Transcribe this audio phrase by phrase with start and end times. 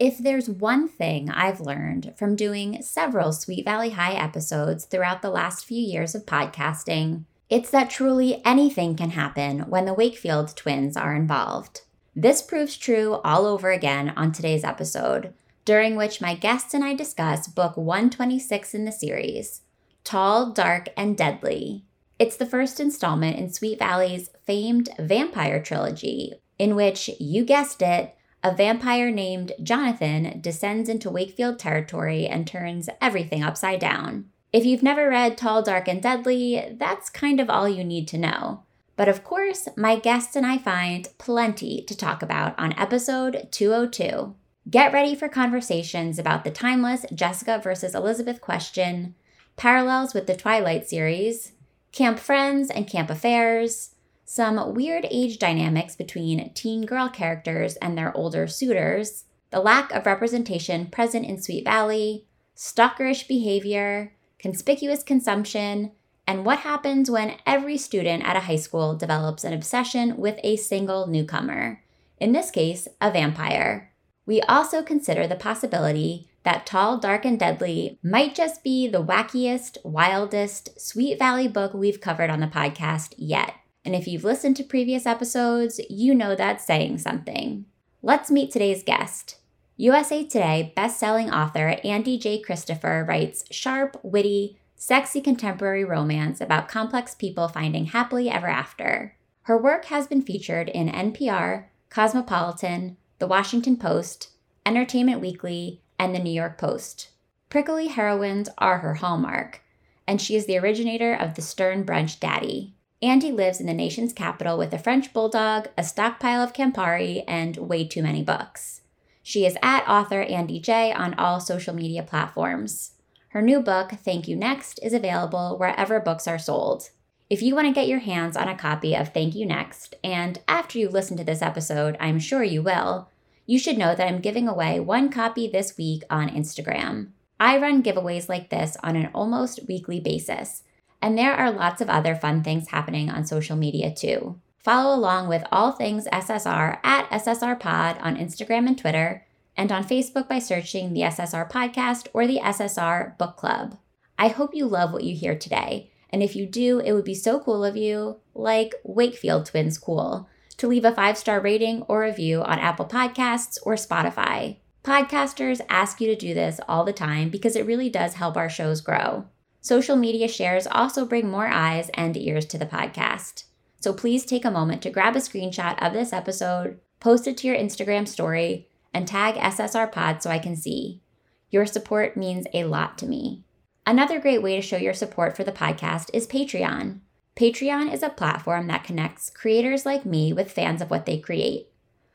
[0.00, 5.28] If there's one thing I've learned from doing several Sweet Valley High episodes throughout the
[5.28, 10.96] last few years of podcasting, it's that truly anything can happen when the Wakefield twins
[10.96, 11.82] are involved.
[12.16, 15.34] This proves true all over again on today's episode,
[15.66, 19.60] during which my guests and I discuss book 126 in the series
[20.02, 21.84] Tall, Dark, and Deadly.
[22.18, 28.14] It's the first installment in Sweet Valley's famed vampire trilogy, in which, you guessed it,
[28.42, 34.30] a vampire named Jonathan descends into Wakefield territory and turns everything upside down.
[34.52, 38.18] If you've never read Tall, Dark, and Deadly, that's kind of all you need to
[38.18, 38.64] know.
[38.96, 44.34] But of course, my guests and I find plenty to talk about on episode 202.
[44.68, 49.14] Get ready for conversations about the timeless Jessica versus Elizabeth question,
[49.56, 51.52] parallels with the Twilight series,
[51.92, 53.94] camp friends and camp affairs,
[54.32, 60.06] some weird age dynamics between teen girl characters and their older suitors, the lack of
[60.06, 65.90] representation present in Sweet Valley, stalkerish behavior, conspicuous consumption,
[66.28, 70.54] and what happens when every student at a high school develops an obsession with a
[70.54, 71.82] single newcomer,
[72.18, 73.92] in this case, a vampire.
[74.26, 79.78] We also consider the possibility that Tall, Dark, and Deadly might just be the wackiest,
[79.84, 83.54] wildest Sweet Valley book we've covered on the podcast yet.
[83.84, 87.64] And if you've listened to previous episodes, you know that's saying something.
[88.02, 89.36] Let's meet today's guest.
[89.76, 92.38] USA Today best-selling author Andie J.
[92.40, 99.16] Christopher writes sharp, witty, sexy contemporary romance about complex people finding happily ever after.
[99.42, 104.28] Her work has been featured in NPR, Cosmopolitan, The Washington Post,
[104.64, 107.10] Entertainment Weekly, and The New York Post.
[107.48, 109.62] Prickly heroines are her hallmark,
[110.06, 112.74] and she is the originator of the Stern Brunch Daddy.
[113.02, 117.56] Andie lives in the nation's capital with a French bulldog, a stockpile of Campari, and
[117.56, 118.82] way too many books.
[119.22, 122.92] She is at author Andie J on all social media platforms.
[123.28, 126.90] Her new book, Thank You Next, is available wherever books are sold.
[127.30, 130.38] If you want to get your hands on a copy of Thank You Next, and
[130.46, 133.08] after you listen to this episode, I'm sure you will,
[133.46, 137.12] you should know that I'm giving away one copy this week on Instagram.
[137.38, 140.64] I run giveaways like this on an almost weekly basis
[141.02, 144.38] and there are lots of other fun things happening on social media too.
[144.58, 149.84] Follow along with all things SSR at SSR Pod on Instagram and Twitter, and on
[149.84, 153.78] Facebook by searching the SSR Podcast or the SSR Book Club.
[154.18, 157.14] I hope you love what you hear today, and if you do, it would be
[157.14, 160.28] so cool of you, like Wakefield Twins cool,
[160.58, 164.56] to leave a five star rating or review on Apple Podcasts or Spotify.
[164.84, 168.50] Podcasters ask you to do this all the time because it really does help our
[168.50, 169.26] shows grow.
[169.62, 173.44] Social media shares also bring more eyes and ears to the podcast.
[173.78, 177.46] So please take a moment to grab a screenshot of this episode, post it to
[177.46, 181.02] your Instagram story, and tag SSR Pod so I can see.
[181.50, 183.44] Your support means a lot to me.
[183.86, 187.00] Another great way to show your support for the podcast is Patreon.
[187.36, 191.68] Patreon is a platform that connects creators like me with fans of what they create.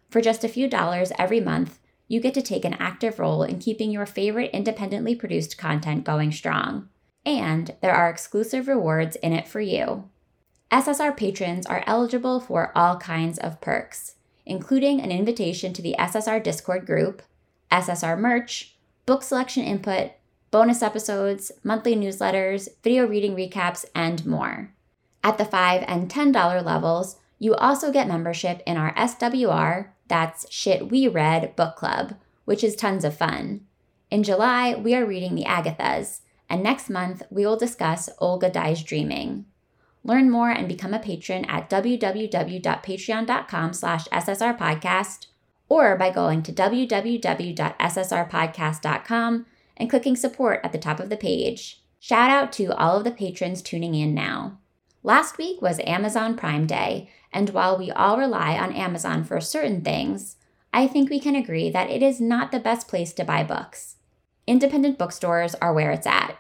[0.10, 3.60] For just a few dollars every month, you get to take an active role in
[3.60, 6.90] keeping your favorite independently produced content going strong
[7.26, 10.10] and there are exclusive rewards in it for you.
[10.72, 14.16] SSR patrons are eligible for all kinds of perks,
[14.46, 17.22] including an invitation to the SSR Discord group,
[17.72, 18.76] SSR merch,
[19.06, 20.12] book selection input,
[20.52, 24.74] bonus episodes, monthly newsletters, video reading recaps, and more.
[25.24, 30.90] At the 5 and $10 levels, you also get membership in our SWR, that's Shit
[30.90, 32.16] We Read book club,
[32.46, 33.62] which is tons of fun.
[34.12, 38.84] In July, we are reading The Agathas, and next month we will discuss Olga Dies
[38.84, 39.46] Dreaming.
[40.04, 45.28] Learn more and become a patron at www.patreon.com slash ssrpodcast
[45.68, 49.46] or by going to www.ssrpodcast.com
[49.78, 51.82] and clicking support at the top of the page.
[52.00, 54.60] Shout out to all of the patrons tuning in now.
[55.02, 59.82] Last week was Amazon Prime Day, and while we all rely on Amazon for certain
[59.82, 60.36] things,
[60.74, 63.96] I think we can agree that it is not the best place to buy books.
[64.48, 66.38] Independent bookstores are where it's at.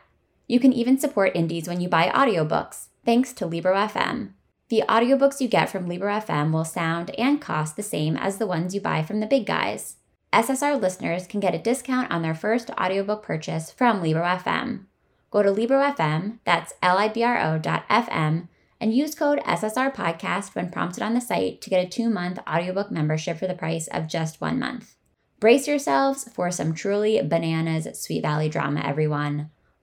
[0.48, 4.34] You can even support indies when you buy audiobooks, thanks to Libro.fm.
[4.70, 8.74] The audiobooks you get from Libro.fm will sound and cost the same as the ones
[8.74, 9.98] you buy from the big guys.
[10.34, 14.86] SSR listeners can get a discount on their first audiobook purchase from Libro.fm.
[15.32, 18.48] Go to Libro.fm, that's L-I-B-R-O.fm,
[18.80, 22.92] and use code SSR Podcast when prompted on the site to get a two-month audiobook
[22.92, 24.96] membership for the price of just one month.
[25.40, 29.52] Brace yourselves for some truly bananas Sweet Valley drama, everyone.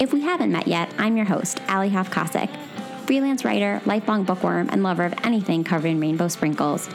[0.00, 2.12] If we haven't met yet, I'm your host, Alli Hoff
[3.06, 6.88] freelance writer, lifelong bookworm, and lover of anything covered in rainbow sprinkles.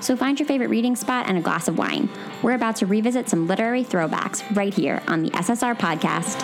[0.00, 2.08] So find your favorite reading spot and a glass of wine.
[2.42, 6.40] We're about to revisit some literary throwbacks right here on the SSR podcast.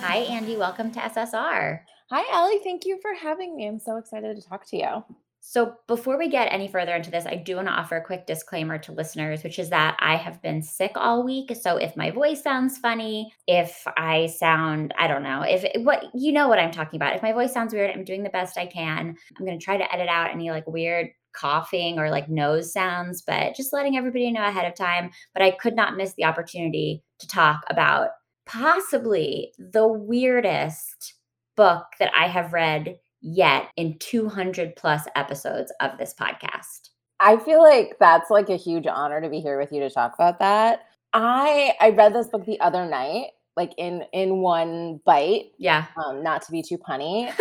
[0.00, 0.56] Hi, Andie.
[0.56, 1.80] Welcome to SSR.
[2.10, 2.60] Hi, Ellie.
[2.64, 3.66] Thank you for having me.
[3.66, 5.04] I'm so excited to talk to you.
[5.48, 8.26] So, before we get any further into this, I do want to offer a quick
[8.26, 11.52] disclaimer to listeners, which is that I have been sick all week.
[11.54, 16.32] So, if my voice sounds funny, if I sound, I don't know, if what you
[16.32, 18.66] know what I'm talking about, if my voice sounds weird, I'm doing the best I
[18.66, 19.16] can.
[19.38, 23.22] I'm going to try to edit out any like weird coughing or like nose sounds,
[23.22, 25.10] but just letting everybody know ahead of time.
[25.32, 28.08] But I could not miss the opportunity to talk about
[28.46, 31.14] possibly the weirdest
[31.56, 32.96] book that I have read
[33.26, 36.90] yet in 200 plus episodes of this podcast.
[37.18, 40.14] I feel like that's like a huge honor to be here with you to talk
[40.14, 40.86] about that.
[41.12, 45.52] I I read this book the other night, like in in one bite.
[45.58, 45.86] Yeah.
[45.96, 47.32] Um, not to be too punny,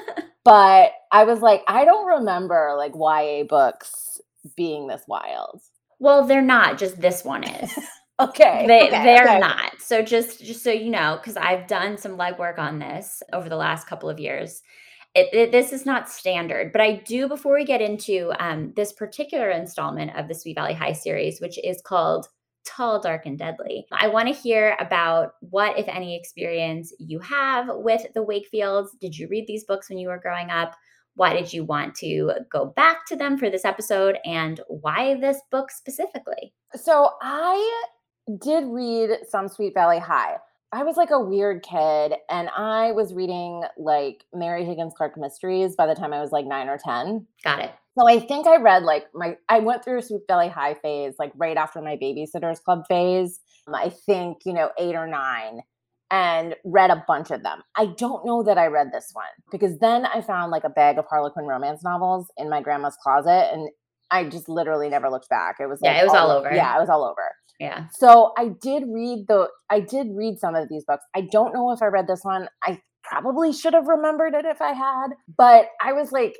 [0.44, 4.20] but I was like, I don't remember like YA books
[4.56, 5.60] being this wild.
[5.98, 6.78] Well, they're not.
[6.78, 7.76] Just this one is.
[8.20, 8.64] okay.
[8.66, 9.40] They okay, they're okay.
[9.40, 9.80] not.
[9.80, 13.56] So just just so you know, because I've done some legwork on this over the
[13.56, 14.62] last couple of years
[15.14, 18.92] it, it, this is not standard, but I do, before we get into um, this
[18.92, 22.26] particular installment of the Sweet Valley High series, which is called
[22.66, 27.68] Tall, Dark, and Deadly, I want to hear about what, if any, experience you have
[27.70, 28.88] with the Wakefields.
[29.00, 30.74] Did you read these books when you were growing up?
[31.14, 34.18] Why did you want to go back to them for this episode?
[34.24, 36.52] And why this book specifically?
[36.74, 37.84] So I
[38.42, 40.38] did read some Sweet Valley High.
[40.74, 45.76] I was like a weird kid and I was reading like Mary Higgins Clark mysteries
[45.76, 47.24] by the time I was like 9 or 10.
[47.44, 47.70] Got it.
[47.96, 51.14] So I think I read like my I went through a Sweet Valley High phase
[51.16, 53.38] like right after my babysitters club phase.
[53.68, 55.60] Um, I think, you know, 8 or 9
[56.10, 57.62] and read a bunch of them.
[57.76, 60.98] I don't know that I read this one because then I found like a bag
[60.98, 63.68] of Harlequin romance novels in my grandma's closet and
[64.10, 65.56] I just literally never looked back.
[65.60, 66.52] It was like, yeah, it was all, all over.
[66.52, 67.30] Yeah, it was all over.
[67.60, 67.88] Yeah.
[67.92, 71.04] So I did read the I did read some of these books.
[71.14, 72.48] I don't know if I read this one.
[72.64, 76.36] I probably should have remembered it if I had, but I was like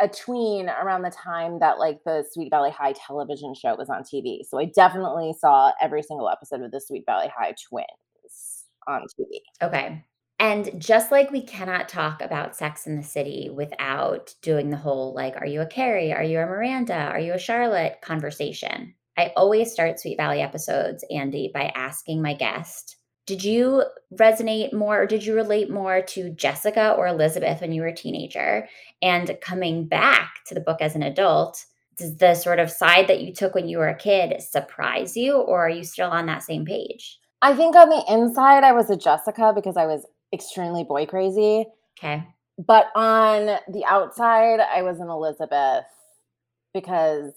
[0.00, 4.02] a tween around the time that like the Sweet Valley High television show was on
[4.02, 4.40] TV.
[4.46, 9.40] So I definitely saw every single episode of the Sweet Valley High twins on TV.
[9.62, 10.04] Okay.
[10.38, 15.14] And just like we cannot talk about Sex in the City without doing the whole
[15.14, 16.12] like, are you a Carrie?
[16.12, 16.94] Are you a Miranda?
[16.94, 18.94] Are you a Charlotte conversation?
[19.16, 22.96] I always start Sweet Valley episodes, Andie, by asking my guest,
[23.26, 23.82] did you
[24.14, 27.94] resonate more or did you relate more to Jessica or Elizabeth when you were a
[27.94, 28.68] teenager?
[29.02, 31.64] And coming back to the book as an adult,
[31.96, 35.34] does the sort of side that you took when you were a kid surprise you
[35.34, 37.18] or are you still on that same page?
[37.42, 40.06] I think on the inside, I was a Jessica because I was
[40.36, 41.66] extremely boy crazy.
[41.98, 42.24] Okay.
[42.58, 45.84] But on the outside, I was an Elizabeth
[46.72, 47.32] because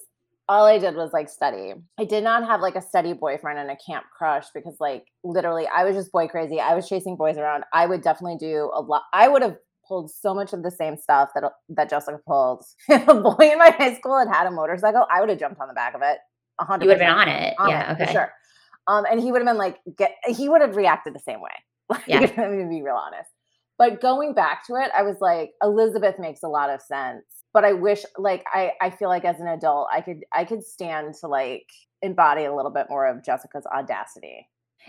[0.47, 1.73] all I did was like study.
[1.99, 5.67] I did not have like a steady boyfriend and a camp crush because like literally
[5.67, 6.59] I was just boy crazy.
[6.59, 7.63] I was chasing boys around.
[7.73, 9.03] I would definitely do a lot.
[9.13, 12.63] I would have pulled so much of the same stuff that that Jessica pulled.
[12.89, 15.59] If a boy in my high school had had a motorcycle, I would have jumped
[15.59, 16.17] on the back of it.
[16.57, 17.55] 100 You would have been on it.
[17.57, 18.11] On yeah, it, okay.
[18.11, 18.31] sure.
[18.87, 21.51] Um, and he would have been like, get, he would have reacted the same way.
[21.95, 22.19] Like, yeah.
[22.19, 23.31] I'm gonna be real honest.
[23.77, 27.65] But going back to it, I was like, Elizabeth makes a lot of sense but
[27.65, 31.15] I wish like I I feel like as an adult I could I could stand
[31.21, 31.65] to like
[32.01, 34.47] embody a little bit more of Jessica's audacity.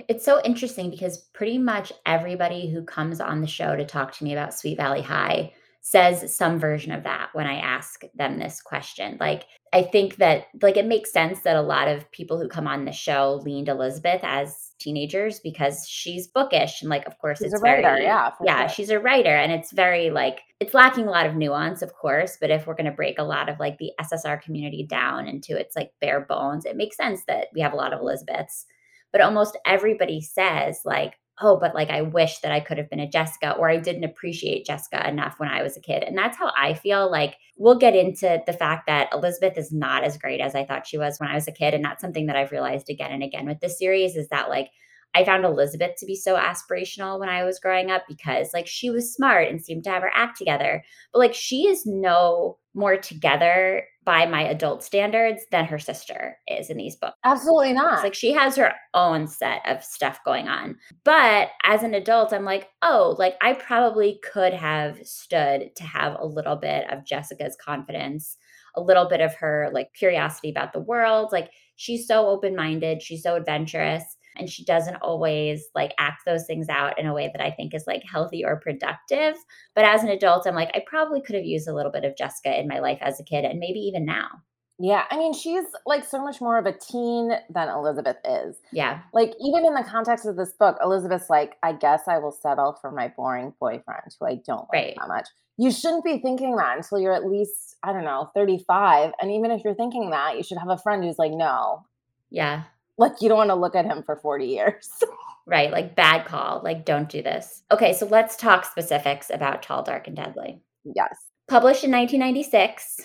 [0.08, 4.24] It's so interesting because pretty much everybody who comes on the show to talk to
[4.24, 5.52] me about Sweet Valley High
[5.82, 9.16] says some version of that when I ask them this question.
[9.18, 12.68] Like, I think that, like, it makes sense that a lot of people who come
[12.68, 16.82] on the show leaned Elizabeth as teenagers because she's bookish.
[16.82, 18.32] And, like, of course, she's it's writer, very, yeah.
[18.42, 18.74] Yeah, sure.
[18.74, 19.36] she's a writer.
[19.36, 22.38] And it's very, like, it's lacking a lot of nuance, of course.
[22.40, 25.56] But if we're going to break a lot of, like, the SSR community down into
[25.56, 28.66] its, like, bare bones, it makes sense that we have a lot of Elizabeths.
[29.12, 33.00] But almost everybody says, like, oh, but like I wish that I could have been
[33.00, 36.02] a Jessica or I didn't appreciate Jessica enough when I was a kid.
[36.02, 37.10] And that's how I feel.
[37.10, 40.86] Like we'll get into the fact that Elizabeth is not as great as I thought
[40.86, 41.74] she was when I was a kid.
[41.74, 44.70] And that's something that I've realized again and again with this series is that like
[45.14, 48.90] I found Elizabeth to be so aspirational when I was growing up because like she
[48.90, 50.84] was smart and seemed to have her act together.
[51.12, 56.70] But like she is no more together by my adult standards than her sister is
[56.70, 57.16] in these books.
[57.24, 57.94] Absolutely not.
[57.94, 60.76] It's like she has her own set of stuff going on.
[61.04, 66.16] But as an adult, I'm like, oh, like I probably could have stood to have
[66.18, 68.36] a little bit of Jessica's confidence,
[68.76, 71.30] a little bit of her like curiosity about the world.
[71.32, 74.04] Like she's so open minded, she's so adventurous
[74.36, 77.74] and she doesn't always like act those things out in a way that I think
[77.74, 79.36] is like healthy or productive.
[79.74, 82.16] But as an adult, I'm like, I probably could have used a little bit of
[82.16, 84.42] Jessica in my life as a kid and maybe even now.
[84.82, 88.56] Yeah, I mean, she's like so much more of a teen than Elizabeth is.
[88.72, 89.00] Yeah.
[89.12, 92.78] Like, even in the context of this book, Elizabeth's like, I guess I will settle
[92.80, 94.94] for my boring boyfriend who I don't like right.
[94.98, 95.28] that much.
[95.58, 99.12] You shouldn't be thinking that until you're at least, I don't know, 35.
[99.20, 101.84] And even if you're thinking that, you should have a friend who's like, no.
[102.30, 102.62] Yeah.
[103.00, 104.90] Like, you don't want to look at him for 40 years.
[105.46, 105.70] right.
[105.70, 106.60] Like, bad call.
[106.62, 107.62] Like, don't do this.
[107.72, 107.94] Okay.
[107.94, 110.60] So let's talk specifics about Tall, Dark, and Deadly.
[110.84, 111.16] Yes.
[111.48, 113.00] Published in 1996,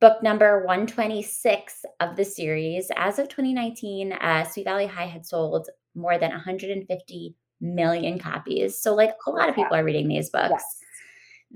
[0.00, 2.90] book number 126 of the series.
[2.96, 8.80] As of 2019, uh, Sweet Valley High had sold more than 150 million copies.
[8.80, 10.52] So, like, a lot of people are reading these books.
[10.52, 10.78] Yes.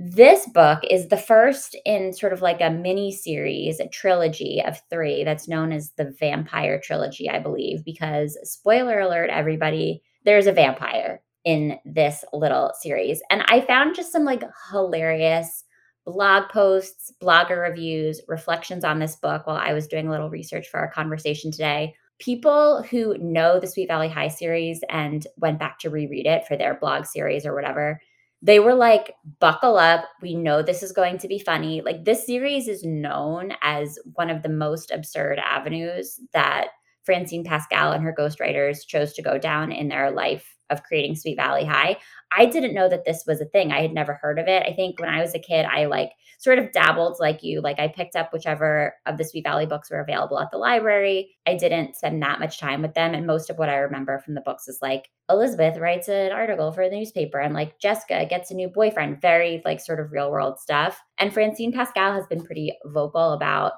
[0.00, 4.80] This book is the first in sort of like a mini series, a trilogy of
[4.88, 10.52] three that's known as the Vampire Trilogy, I believe, because spoiler alert, everybody, there's a
[10.52, 13.20] vampire in this little series.
[13.28, 15.64] And I found just some like hilarious
[16.06, 20.68] blog posts, blogger reviews, reflections on this book while I was doing a little research
[20.68, 21.92] for our conversation today.
[22.20, 26.56] People who know the Sweet Valley High series and went back to reread it for
[26.56, 28.00] their blog series or whatever
[28.42, 30.04] they were like, buckle up.
[30.22, 31.80] We know this is going to be funny.
[31.80, 36.68] Like, this series is known as one of the most absurd avenues that
[37.08, 41.36] Francine Pascal and her ghostwriters chose to go down in their life of creating Sweet
[41.36, 41.96] Valley High.
[42.30, 43.72] I didn't know that this was a thing.
[43.72, 44.62] I had never heard of it.
[44.66, 47.62] I think when I was a kid, I like sort of dabbled like you.
[47.62, 51.30] Like I picked up whichever of the Sweet Valley books were available at the library.
[51.46, 53.14] I didn't spend that much time with them.
[53.14, 56.72] And most of what I remember from the books is like Elizabeth writes an article
[56.72, 60.30] for the newspaper and like Jessica gets a new boyfriend, very like sort of real
[60.30, 61.00] world stuff.
[61.16, 63.72] And Francine Pascal has been pretty vocal about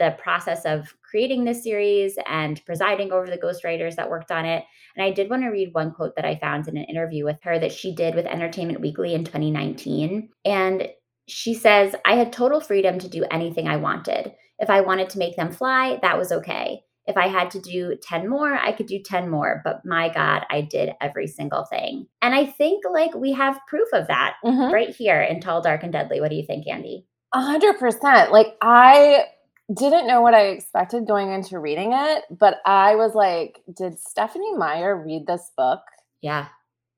[0.00, 4.64] the process of creating this series and presiding over the ghostwriters that worked on it.
[4.96, 7.36] And I did want to read one quote that I found in an interview with
[7.42, 10.30] her that she did with Entertainment Weekly in 2019.
[10.44, 10.88] And
[11.28, 14.32] she says, I had total freedom to do anything I wanted.
[14.58, 16.80] If I wanted to make them fly, that was okay.
[17.06, 19.60] If I had to do 10 more, I could do 10 more.
[19.64, 22.06] But my God, I did every single thing.
[22.22, 24.72] And I think like we have proof of that mm-hmm.
[24.72, 26.20] right here in Tall, Dark, and Deadly.
[26.20, 27.04] What do you think, Andie?
[27.34, 28.32] A hundred percent.
[28.32, 29.24] Like I
[29.74, 34.56] didn't know what I expected going into reading it, but I was like, did Stephenie
[34.56, 35.80] Meyer read this book?
[36.22, 36.48] Yeah.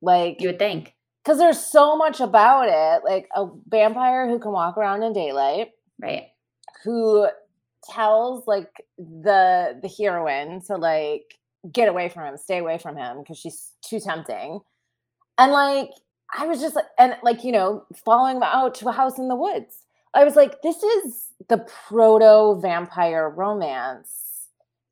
[0.00, 0.94] Like you would think.
[1.22, 3.02] Because there's so much about it.
[3.04, 5.68] Like a vampire who can walk around in daylight.
[6.00, 6.28] Right.
[6.84, 7.28] Who
[7.84, 11.38] tells like the the heroine to like
[11.70, 14.60] get away from him, stay away from him because she's too tempting.
[15.38, 15.90] And like
[16.36, 19.28] I was just like and like, you know, following them out to a house in
[19.28, 19.76] the woods.
[20.14, 24.48] I was like, this is the proto vampire romance.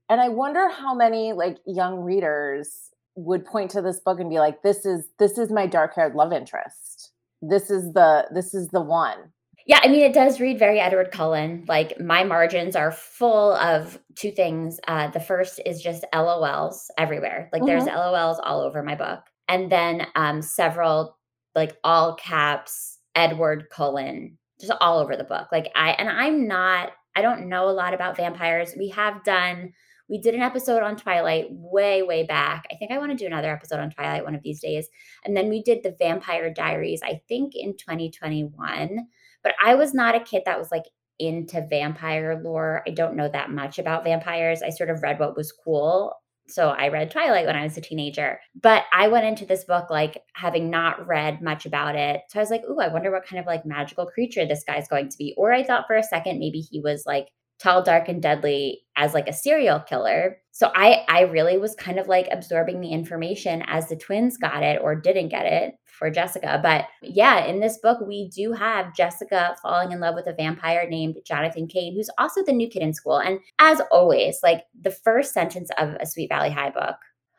[0.09, 4.39] And I wonder how many like young readers would point to this book and be
[4.39, 7.13] like, this is this is my dark-haired love interest.
[7.43, 9.33] This is the this is the one.
[9.67, 11.65] Yeah, I mean, it does read very Edward Cullen.
[11.69, 14.81] Like my margins are full of two things.
[14.89, 17.51] Uh, the first is just LOLs everywhere.
[17.53, 17.69] Like mm-hmm.
[17.69, 21.17] there's LOLs all over my book, and then um, several
[21.55, 25.49] like all caps Edward Cullen just all over the book.
[25.53, 28.75] Like I and I'm not I don't know a lot about vampires.
[28.77, 29.73] We have done
[30.09, 32.65] we did an episode on Twilight way way back.
[32.71, 34.89] I think I want to do another episode on Twilight one of these days.
[35.25, 39.07] And then we did the Vampire Diaries I think in 2021.
[39.43, 40.85] But I was not a kid that was like
[41.19, 42.83] into vampire lore.
[42.87, 44.63] I don't know that much about vampires.
[44.63, 46.15] I sort of read what was cool
[46.51, 49.91] so I read Twilight when I was a teenager, but I went into this book
[49.91, 52.23] like having not read much about it.
[52.29, 54.89] So I was like, "Ooh, I wonder what kind of like magical creature this guy's
[54.89, 57.29] going to be." Or I thought for a second maybe he was like
[57.61, 60.39] tall, dark, and deadly as like a serial killer.
[60.53, 64.63] So I I really was kind of like absorbing the information as the twins got
[64.63, 66.61] it or didn't get it for Jessica.
[66.63, 70.89] But yeah, in this book, we do have Jessica falling in love with a vampire
[70.89, 73.19] named Jonathan Kane, who's also the new kid in school.
[73.19, 76.97] And as always, like the first sentence of a Sweet Valley High book,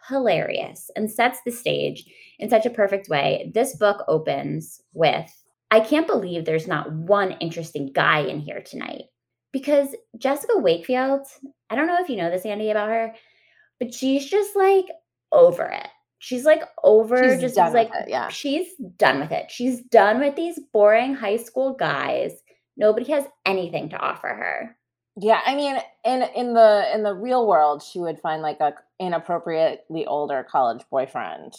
[0.07, 2.05] hilarious and sets the stage
[2.39, 3.51] in such a perfect way.
[3.53, 5.31] This book opens with
[5.73, 9.03] I can't believe there's not one interesting guy in here tonight.
[9.51, 11.27] Because Jessica Wakefield,
[11.69, 13.13] I don't know if you know this, Andie, about her,
[13.79, 14.85] but she's just like
[15.31, 15.87] over it
[16.23, 18.27] She's like over She's just done like with it, yeah.
[18.27, 18.67] she's
[18.97, 19.49] done with it.
[19.49, 22.31] She's done with these boring high school guys.
[22.77, 24.77] Nobody has anything to offer her.
[25.19, 28.73] Yeah, I mean, in in the in the real world, she would find like a
[28.99, 31.53] inappropriately older college boyfriend,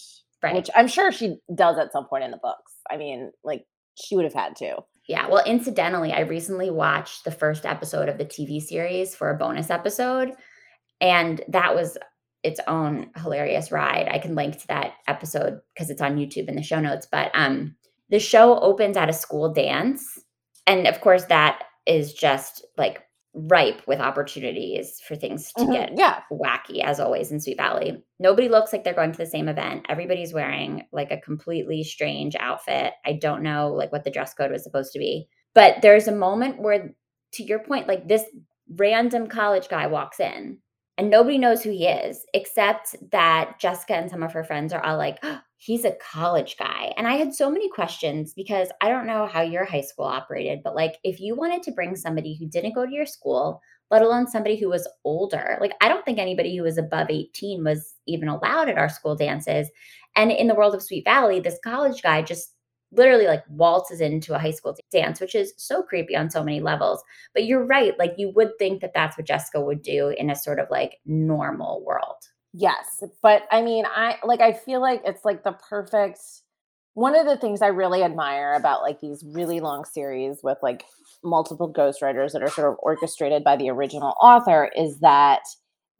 [0.45, 0.55] Right.
[0.55, 2.73] which I'm sure she does at some point in the books.
[2.89, 4.77] I mean, like she would have had to.
[5.13, 5.29] Yeah.
[5.29, 9.69] Well, incidentally, I recently watched the first episode of the TV series for a bonus
[9.69, 10.33] episode,
[11.03, 11.99] and that was
[12.43, 14.09] its own hilarious ride.
[14.11, 17.07] I can link to that episode because it's on YouTube in the show notes.
[17.13, 17.77] But um,
[18.09, 20.19] the show opens at a school dance,
[20.67, 23.03] and of course, that is just like
[23.35, 28.03] ripe with opportunities for things to Mhm, get Yeah, wacky as always in Sweet Valley.
[28.19, 29.87] Nobody looks like they're going to the same event.
[29.89, 32.93] Everybody's wearing like a completely strange outfit.
[33.07, 35.29] I don't know like what the dress code was supposed to be.
[35.55, 36.95] But there's a moment where
[37.35, 38.25] to your point like this
[38.77, 40.59] random college guy walks in
[40.99, 44.85] and nobody knows who he is except that Jessica and some of her friends are
[44.85, 46.93] all like "Oh, he's a college guy.
[46.97, 50.63] And I had so many questions because I don't know how your high school operated,
[50.65, 53.61] but like if you wanted to bring somebody who didn't go to your school
[53.93, 55.59] let alone somebody who was older.
[55.61, 59.15] Like, I don't think anybody who was above 18 was even allowed at our school
[59.15, 59.69] dances.
[60.17, 62.55] And in the world of Sweet Valley, this college guy just
[62.91, 66.61] literally like waltzes into a high school dance, which is so creepy on so many
[66.61, 67.03] levels.
[67.35, 67.93] But you're right.
[67.99, 70.97] Like, you would think that that's what Jessica would do in a sort of like
[71.05, 72.17] normal world.
[72.53, 76.21] Yes, but I mean, I like I feel like it's like the perfect.
[76.95, 80.85] One of the things I really admire about like these really long series with like
[81.25, 85.41] multiple ghostwriters that are sort of orchestrated by the original author is that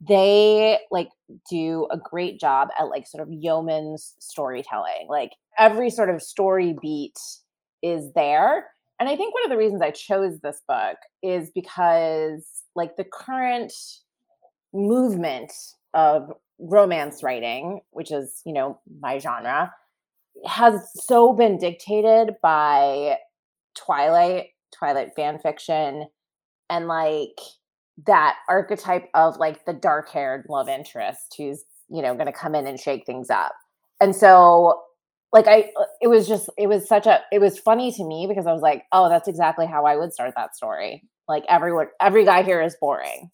[0.07, 1.09] they like
[1.49, 5.07] do a great job at like sort of yeoman's storytelling.
[5.09, 7.17] Like every sort of story beat
[7.81, 8.67] is there.
[8.99, 12.45] And I think one of the reasons I chose this book is because
[12.75, 13.73] like the current
[14.73, 15.51] movement
[15.93, 19.73] of romance writing, which is, you know, my genre,
[20.45, 23.17] has so been dictated by
[23.75, 26.07] Twilight, Twilight fan fiction,
[26.69, 27.39] and like
[28.07, 32.55] that archetype of like the dark haired love interest who's, you know, going to come
[32.55, 33.53] in and shake things up.
[34.01, 34.81] And so,
[35.31, 38.25] like, I, uh, it was just, it was such a, it was funny to me
[38.27, 41.03] because I was like, oh, that's exactly how I would start that story.
[41.27, 43.29] Like, everyone, every guy here is boring.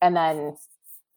[0.00, 0.56] And then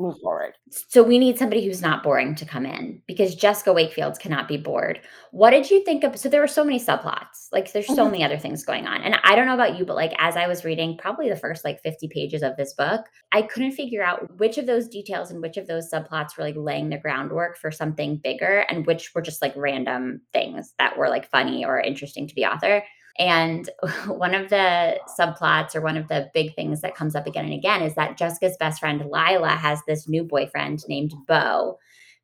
[0.04, 0.54] move forward.
[0.70, 4.58] So we need somebody who's not boring to come in because Jessica Wakefield cannot be
[4.58, 5.02] bored.
[5.32, 6.18] What did you think of?
[6.18, 7.48] So there were so many subplots.
[7.52, 8.12] Like there's so Mhm.
[8.12, 9.02] many other things going on.
[9.02, 11.66] And I don't know about you, but like as I was reading probably the first
[11.66, 15.42] like 50 pages of this book, I couldn't figure out which of those details and
[15.42, 19.22] which of those subplots were like laying the groundwork for something bigger and which were
[19.22, 22.84] just like random things that were like funny or interesting to the author.
[23.20, 23.70] And
[24.08, 27.54] one of the subplots or one of the big things that comes up again and
[27.54, 31.78] again is that Jessica's best friend Lila has this new boyfriend named Bo,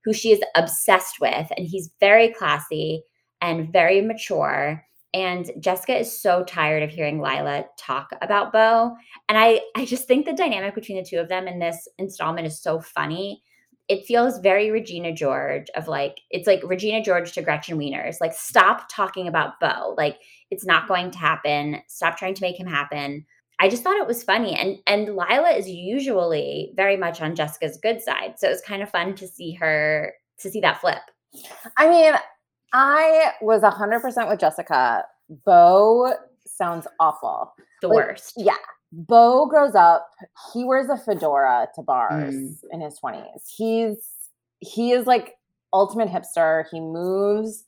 [0.04, 1.47] who she is obsessed with.
[1.56, 3.04] And he's very classy
[3.41, 4.84] and very mature.
[5.13, 8.95] And Jessica is so tired of hearing Lila talk about Bo.
[9.28, 12.45] And I, I just think the dynamic between the two of them in this installment
[12.45, 13.41] is so funny.
[13.89, 18.21] It feels very Regina George of like, it's like Regina George to Gretchen Wieners.
[18.21, 19.95] Like, stop talking about Bo.
[19.97, 20.19] Like,
[20.52, 21.82] it's not going to happen.
[21.88, 23.25] Stop trying to make him happen.
[23.60, 24.56] I just thought it was funny.
[24.56, 28.36] And and Lila is usually very much on Jessica's good side.
[28.38, 31.02] So it was kind of fun to see her to see that flip.
[31.78, 32.13] I mean,
[32.73, 35.04] I was 100% with Jessica.
[35.45, 36.13] Bo
[36.45, 37.54] sounds awful.
[37.82, 38.34] The Like, worst.
[38.38, 38.54] Yeah.
[38.91, 40.10] Bo grows up.
[40.54, 42.58] He wears a fedora to bars Mm.
[42.71, 43.47] in his 20s.
[43.56, 44.10] He's
[44.62, 45.38] he is like
[45.73, 46.65] ultimate hipster.
[46.71, 47.63] He moves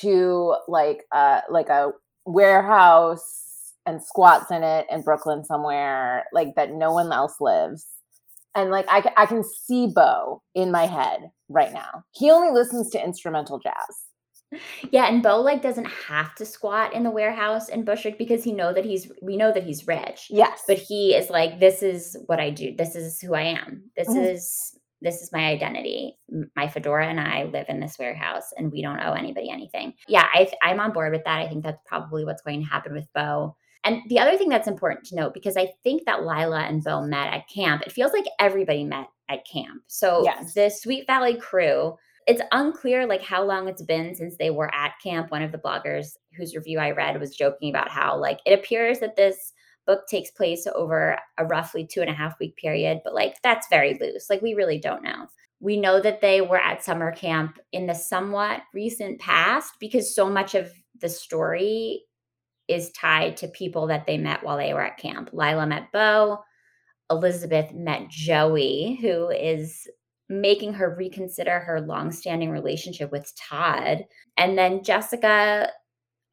[0.00, 1.92] to like uh like a
[2.24, 7.86] warehouse and squats in it in Brooklyn somewhere like that no one else lives.
[8.54, 12.04] And like I, I can see Bo in my head right now.
[12.12, 14.05] He only listens to instrumental jazz.
[14.92, 18.52] Yeah, and Bo like doesn't have to squat in the warehouse in Bushwick because he
[18.52, 20.28] know that he's we know that he's rich.
[20.30, 20.62] Yes.
[20.68, 22.74] But he is like, this is what I do.
[22.76, 23.90] This is who I am.
[23.96, 24.24] This Mhm.
[24.34, 26.16] is this is my identity.
[26.56, 29.92] My fedora and I live in this warehouse, and we don't owe anybody anything.
[30.08, 31.38] Yeah, I, I'm on board with that.
[31.40, 33.56] I think that's probably what's going to happen with Bo.
[33.84, 37.02] And the other thing that's important to note, because I think that Lila and Bo
[37.02, 39.82] met at camp, it feels like everybody met at camp.
[39.86, 40.54] So Yes.
[40.54, 44.94] the Sweet Valley crew, it's unclear like how long it's been since they were at
[45.02, 45.30] camp.
[45.30, 48.98] One of the bloggers whose review I read was joking about how like it appears
[48.98, 49.52] that this
[49.86, 53.68] book takes place over a roughly two and a half week period, but like that's
[53.68, 54.28] very loose.
[54.28, 55.26] Like we really don't know.
[55.60, 60.28] We know that they were at summer camp in the somewhat recent past because so
[60.28, 62.02] much of the story
[62.68, 65.30] is tied to people that they met while they were at camp.
[65.32, 66.40] Lila met Bo.
[67.08, 69.86] Elizabeth met Joey, who is
[70.28, 74.04] making her reconsider her longstanding relationship with Todd.
[74.36, 75.70] And then Jessica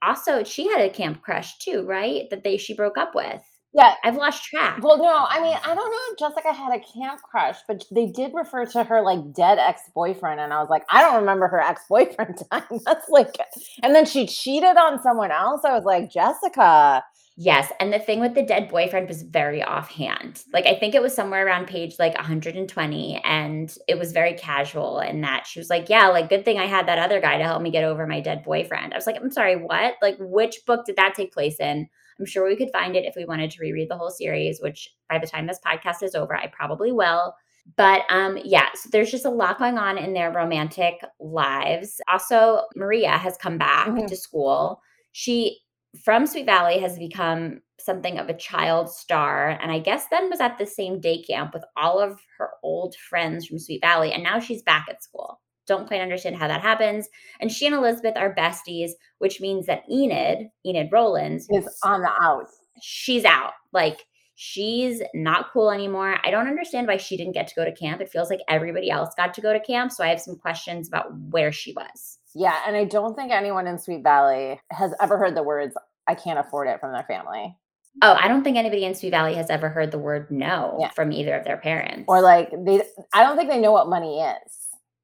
[0.01, 2.29] also she had a camp crush too, right?
[2.29, 3.41] That they she broke up with.
[3.73, 3.95] Yeah.
[4.03, 4.83] I've lost track.
[4.83, 8.05] Well, no, I mean, I don't know if Jessica had a camp crush, but they
[8.05, 10.39] did refer to her like dead ex boyfriend.
[10.39, 12.79] And I was like, I don't remember her ex boyfriend time.
[12.85, 13.35] That's like,
[13.81, 15.61] and then she cheated on someone else.
[15.65, 17.03] I was like, Jessica.
[17.35, 17.71] Yes.
[17.79, 20.43] And the thing with the dead boyfriend was very offhand.
[20.53, 23.21] Like, I think it was somewhere around page like 120.
[23.23, 26.67] And it was very casual in that she was like, Yeah, like, good thing I
[26.67, 28.93] had that other guy to help me get over my dead boyfriend.
[28.93, 29.95] I was like, I'm sorry, what?
[30.01, 31.87] Like, which book did that take place in?
[32.19, 34.89] I'm sure we could find it if we wanted to reread the whole series, which
[35.09, 37.33] by the time this podcast is over, I probably will.
[37.77, 41.99] But um, yeah, so there's just a lot going on in their romantic lives.
[42.11, 44.05] Also, Maria has come back mm-hmm.
[44.05, 44.81] to school.
[45.13, 45.59] She
[46.01, 49.49] from Sweet Valley has become something of a child star.
[49.61, 52.95] And I guess then was at the same day camp with all of her old
[52.95, 54.11] friends from Sweet Valley.
[54.11, 55.39] And now she's back at school.
[55.67, 57.07] Don't quite understand how that happens.
[57.39, 62.11] And she and Elizabeth are besties, which means that Enid, Enid Rollins, is on the
[62.21, 62.47] out.
[62.81, 63.53] She's out.
[63.71, 63.99] Like
[64.35, 66.17] she's not cool anymore.
[66.25, 68.01] I don't understand why she didn't get to go to camp.
[68.01, 69.91] It feels like everybody else got to go to camp.
[69.91, 72.19] So I have some questions about where she was.
[72.35, 72.59] Yeah.
[72.67, 75.75] And I don't think anyone in Sweet Valley has ever heard the words,
[76.07, 77.57] I can't afford it from their family.
[78.01, 80.89] Oh, I don't think anybody in Sweet Valley has ever heard the word no yeah.
[80.89, 82.05] from either of their parents.
[82.07, 82.81] Or like they
[83.13, 84.59] I don't think they know what money is.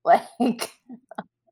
[0.39, 0.71] Like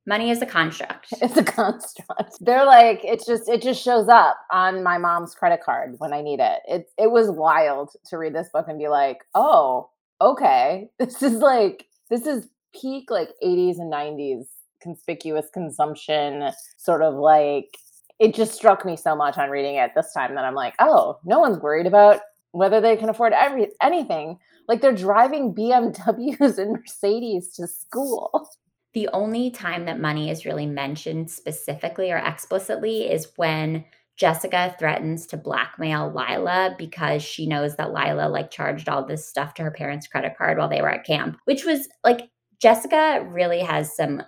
[0.07, 1.07] money is a construct.
[1.21, 2.37] It's a construct.
[2.39, 6.21] They're like, it's just it just shows up on my mom's credit card when I
[6.21, 6.59] need it.
[6.65, 9.89] It it was wild to read this book and be like, oh,
[10.21, 10.87] okay.
[10.97, 14.45] This is like this is peak like 80s and 90s
[14.81, 17.77] conspicuous consumption, sort of like
[18.19, 21.19] it just struck me so much on reading it this time that I'm like, oh,
[21.23, 24.39] no one's worried about whether they can afford every anything.
[24.67, 28.49] Like they're driving BMWs and Mercedes to school.
[28.93, 33.85] The only time that money is really mentioned specifically or explicitly is when
[34.17, 39.53] Jessica threatens to blackmail Lila because she knows that Lila like charged all this stuff
[39.55, 43.59] to her parents' credit card while they were at camp, which was like Jessica really
[43.59, 44.23] has some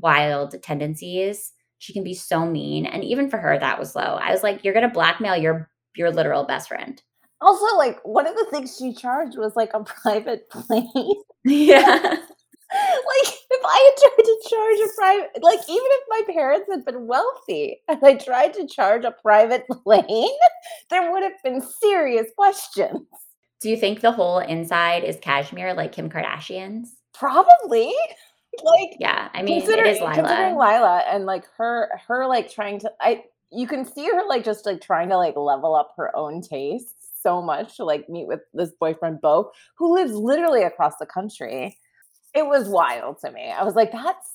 [0.00, 1.52] wild tendencies.
[1.78, 2.86] She can be so mean.
[2.86, 4.02] And even for her, that was low.
[4.02, 7.02] I was like, you're going to blackmail your your literal best friend.
[7.40, 11.14] Also, like one of the things she charged was like a private plane.
[11.44, 12.16] Yeah.
[12.72, 16.84] like if I had tried to charge a private, like even if my parents had
[16.84, 20.30] been wealthy and I tried to charge a private plane,
[20.88, 23.06] there would have been serious questions.
[23.60, 26.96] Do you think the whole inside is cashmere like Kim Kardashian's?
[27.12, 27.92] Probably.
[28.62, 30.14] Like yeah, I mean, it is Lila.
[30.14, 34.44] Considering Lila and like her, her like trying to, I you can see her like
[34.44, 38.26] just like trying to like level up her own taste so much to like meet
[38.26, 41.78] with this boyfriend Bo, who lives literally across the country.
[42.34, 43.50] It was wild to me.
[43.50, 44.34] I was like, that's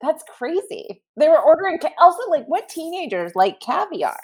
[0.00, 1.02] that's crazy.
[1.16, 4.18] They were ordering ca- also like what teenagers like caviar?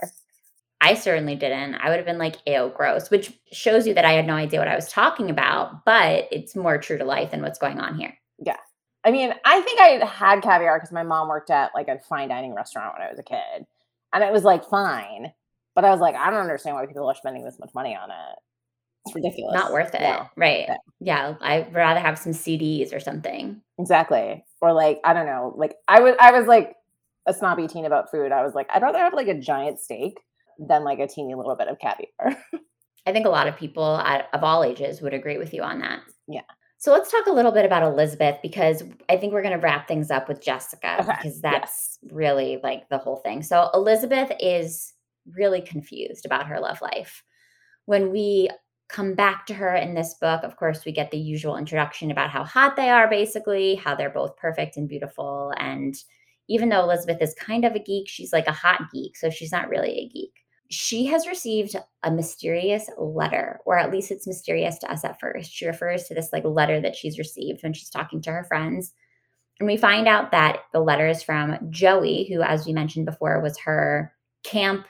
[0.81, 1.75] I certainly didn't.
[1.75, 4.61] I would have been like, ew, gross, which shows you that I had no idea
[4.61, 7.99] what I was talking about, but it's more true to life than what's going on
[7.99, 8.17] here.
[8.39, 8.59] Yeah.
[9.05, 12.29] I mean, I think I had caviar because my mom worked at like a fine
[12.29, 13.67] dining restaurant when I was a kid.
[14.13, 15.33] And it was like fine.
[15.75, 18.11] But I was like, I don't understand why people are spending this much money on
[18.11, 18.39] it.
[19.07, 19.55] It's ridiculous.
[19.55, 20.01] Not worth it.
[20.01, 20.27] No.
[20.37, 20.67] Right.
[20.69, 20.77] Yeah.
[21.01, 21.35] yeah.
[21.41, 23.61] I'd rather have some CDs or something.
[23.79, 24.45] Exactly.
[24.61, 25.55] Or like, I don't know.
[25.57, 26.75] Like I was I was like
[27.27, 28.33] a snobby teen about food.
[28.33, 30.19] I was like, I'd rather have like a giant steak
[30.59, 32.43] than like a teeny little bit of caviar.
[33.07, 35.79] I think a lot of people at, of all ages would agree with you on
[35.81, 36.01] that.
[36.27, 36.43] Yeah.
[36.81, 39.89] So let's talk a little bit about Elizabeth because I think we're going to wrap
[39.89, 41.13] things up with Jessica okay.
[41.17, 42.13] because that's yes.
[42.13, 43.43] really like the whole thing.
[43.43, 44.93] So Elizabeth is
[45.35, 47.25] really confused about her love life.
[47.87, 48.49] When we
[48.89, 52.31] come back to her in this book, of course, we get the usual introduction about
[52.31, 55.53] how hot they are, basically, how they're both perfect and beautiful.
[55.59, 55.97] And
[56.49, 59.17] even though Elizabeth is kind of a geek, she's like a hot geek.
[59.17, 60.33] So she's not really a geek.
[60.71, 65.51] She has received a mysterious letter, or at least it's mysterious to us at first.
[65.51, 68.93] She refers to this like letter that she's received when she's talking to her friends.
[69.61, 73.41] And we find out that the letter is from Joey, who, as we mentioned before,
[73.41, 74.13] was her
[74.45, 74.87] camp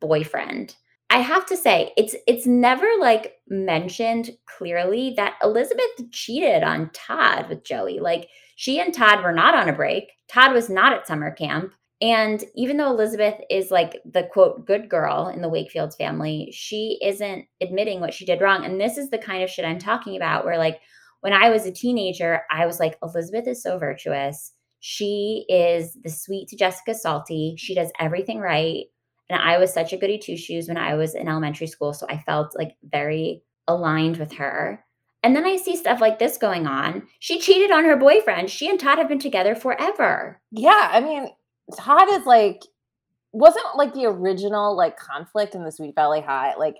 [0.00, 0.76] boyfriend.
[1.10, 7.48] I have to say, it's it's never like mentioned clearly that Elizabeth cheated on Todd
[7.48, 7.98] with Joey.
[7.98, 10.12] Like she and Todd were not on a break.
[10.28, 11.72] Todd was not at summer camp.
[12.00, 16.98] And even though Elizabeth is like the quote good girl in the Wakefield's family, she
[17.02, 18.64] isn't admitting what she did wrong.
[18.64, 20.80] And this is the kind of shit I'm talking about where like
[21.20, 24.52] when I was a teenager, I was like Elizabeth is so virtuous.
[24.80, 27.56] She is the sweet to Jessica salty.
[27.58, 28.84] She does everything right.
[29.28, 31.92] And I was such a goody two shoes when I was in elementary school.
[31.92, 34.84] So I felt like very aligned with her.
[35.24, 37.08] And then I see stuff like this going on.
[37.18, 38.50] She cheated on her boyfriend.
[38.50, 40.40] She and Todd have been together forever.
[40.52, 41.28] Yeah, I mean,
[41.76, 42.62] Todd is like
[43.32, 46.76] wasn't like the original like conflict in the Sweet Valley High, like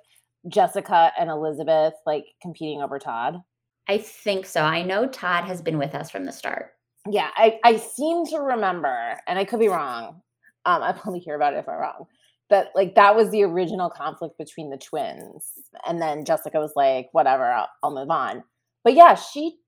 [0.48, 3.42] Jessica and Elizabeth like competing over Todd.
[3.88, 4.62] I think so.
[4.62, 6.72] I know Todd has been with us from the start.
[7.11, 10.20] Yeah, I, I seem to remember, and I could be wrong.
[10.66, 12.07] Um, I'll probably hear about it if I'm wrong.
[12.51, 15.53] But like that was the original conflict between the twins,
[15.87, 18.42] and then Jessica was like, "Whatever, I'll, I'll move on."
[18.85, 19.59] But yeah, she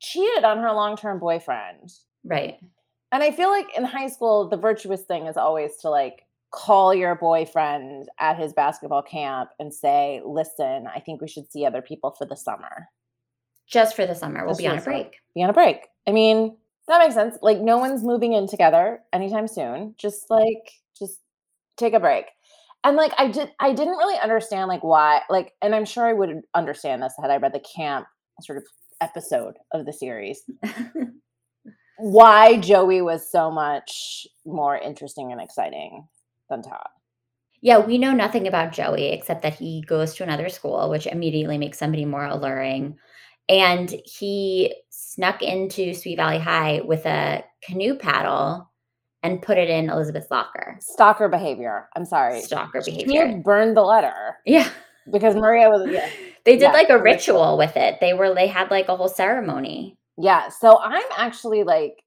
[0.00, 1.92] cheated on her long-term boyfriend,
[2.24, 2.58] right?
[3.12, 6.94] And I feel like in high school, the virtuous thing is always to like call
[6.94, 11.82] your boyfriend at his basketball camp and say, "Listen, I think we should see other
[11.82, 12.88] people for the summer."
[13.66, 15.16] Just for the summer, we'll Just be on a break.
[15.34, 15.86] Be on a break.
[16.06, 16.56] I mean,
[16.88, 17.38] that makes sense.
[17.40, 19.94] Like no one's moving in together anytime soon.
[19.96, 21.20] Just like just
[21.76, 22.26] take a break.
[22.82, 26.12] And like I did I didn't really understand like why like and I'm sure I
[26.12, 28.06] would understand this had I read the camp
[28.40, 28.64] sort of
[29.00, 30.42] episode of the series.
[32.00, 36.06] why Joey was so much more interesting and exciting
[36.48, 36.88] than Todd.
[37.62, 41.58] Yeah, we know nothing about Joey except that he goes to another school, which immediately
[41.58, 42.96] makes somebody more alluring.
[43.48, 48.70] And he snuck into Sweet Valley High with a canoe paddle
[49.22, 50.78] and put it in Elizabeth's locker.
[50.80, 51.88] Stalker behavior.
[51.94, 52.40] I'm sorry.
[52.40, 53.26] Stalker behavior.
[53.26, 54.38] He burned the letter.
[54.46, 54.68] Yeah.
[55.10, 56.08] Because Maria was yeah.
[56.44, 57.98] They did yeah, like a ritual, ritual with it.
[58.00, 59.98] They were they had like a whole ceremony.
[60.20, 60.48] Yeah.
[60.48, 62.02] So I'm actually like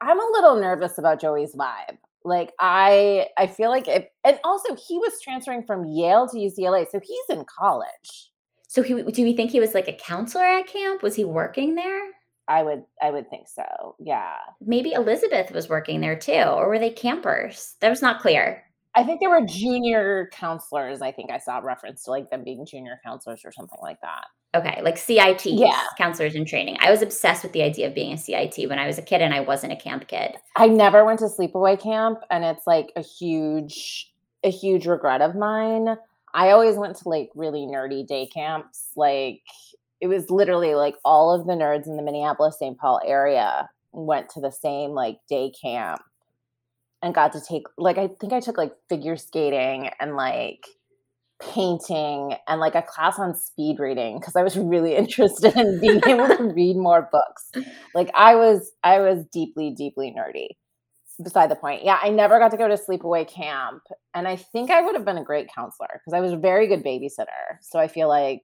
[0.00, 1.98] I'm a little nervous about Joey's vibe.
[2.24, 6.86] Like I I feel like if and also he was transferring from Yale to UCLA,
[6.90, 8.30] so he's in college.
[8.68, 11.02] So he do we think he was like a counselor at camp?
[11.02, 12.10] Was he working there?
[12.48, 13.94] I would I would think so.
[13.98, 14.36] Yeah.
[14.60, 17.76] Maybe Elizabeth was working there too, or were they campers?
[17.80, 18.62] That was not clear.
[18.94, 21.02] I think they were junior counselors.
[21.02, 24.24] I think I saw reference to like them being junior counselors or something like that.
[24.54, 25.82] Okay, like CIT, yeah.
[25.98, 26.78] counselors in training.
[26.80, 29.20] I was obsessed with the idea of being a CIT when I was a kid
[29.20, 30.36] and I wasn't a camp kid.
[30.56, 34.10] I never went to sleepaway camp and it's like a huge
[34.44, 35.96] a huge regret of mine.
[36.32, 38.88] I always went to like really nerdy day camps.
[38.96, 39.42] Like
[40.00, 42.78] it was literally like all of the nerds in the Minneapolis St.
[42.78, 46.00] Paul area went to the same like day camp
[47.02, 50.66] and got to take like I think I took like figure skating and like
[51.40, 56.00] painting and like a class on speed reading because I was really interested in being
[56.06, 57.50] able to read more books.
[57.94, 60.48] Like I was I was deeply deeply nerdy
[61.22, 61.84] beside the point.
[61.84, 63.82] Yeah, I never got to go to sleepaway camp.
[64.14, 66.66] And I think I would have been a great counselor because I was a very
[66.66, 67.58] good babysitter.
[67.60, 68.42] So I feel like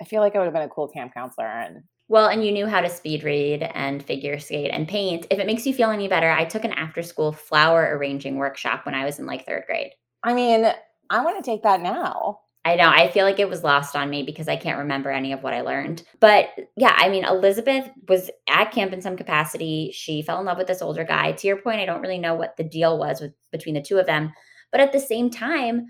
[0.00, 2.52] I feel like I would have been a cool camp counselor and well, and you
[2.52, 5.26] knew how to speed read and figure skate and paint.
[5.30, 8.86] If it makes you feel any better, I took an after school flower arranging workshop
[8.86, 9.92] when I was in like third grade.
[10.22, 10.66] I mean,
[11.10, 12.40] I want to take that now.
[12.64, 12.88] I know.
[12.88, 15.54] I feel like it was lost on me because I can't remember any of what
[15.54, 16.02] I learned.
[16.20, 19.90] But yeah, I mean, Elizabeth was at camp in some capacity.
[19.94, 21.32] She fell in love with this older guy.
[21.32, 23.98] To your point, I don't really know what the deal was with between the two
[23.98, 24.32] of them.
[24.70, 25.86] But at the same time,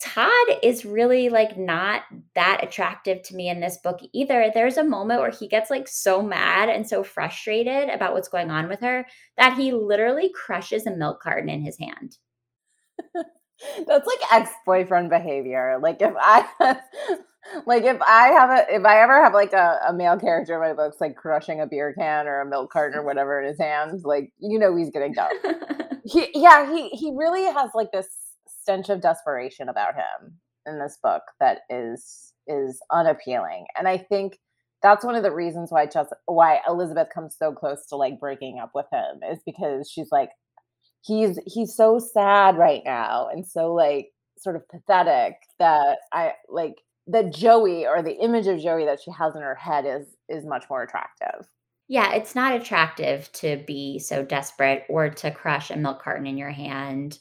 [0.00, 2.02] Todd is really like not
[2.34, 4.50] that attractive to me in this book either.
[4.52, 8.50] There's a moment where he gets like so mad and so frustrated about what's going
[8.50, 9.06] on with her
[9.38, 12.18] that he literally crushes a milk carton in his hand.
[13.86, 15.78] That's like ex-boyfriend behavior.
[15.80, 16.46] Like if I
[17.66, 20.60] like if I have a if I ever have like a, a male character in
[20.60, 23.58] my books like crushing a beer can or a milk carton or whatever in his
[23.58, 25.30] hands, like you know he's getting dumb.
[26.04, 28.08] he yeah, he he really has like this
[28.64, 33.66] stench of desperation about him in this book that is is unappealing.
[33.76, 34.38] And I think
[34.82, 38.58] that's one of the reasons why just why Elizabeth comes so close to like breaking
[38.58, 40.30] up with him is because she's like,
[41.02, 46.76] he's he's so sad right now and so like sort of pathetic that I like
[47.06, 50.46] that Joey or the image of Joey that she has in her head is is
[50.46, 51.46] much more attractive.
[51.86, 56.38] Yeah, it's not attractive to be so desperate or to crush a milk carton in
[56.38, 57.18] your hand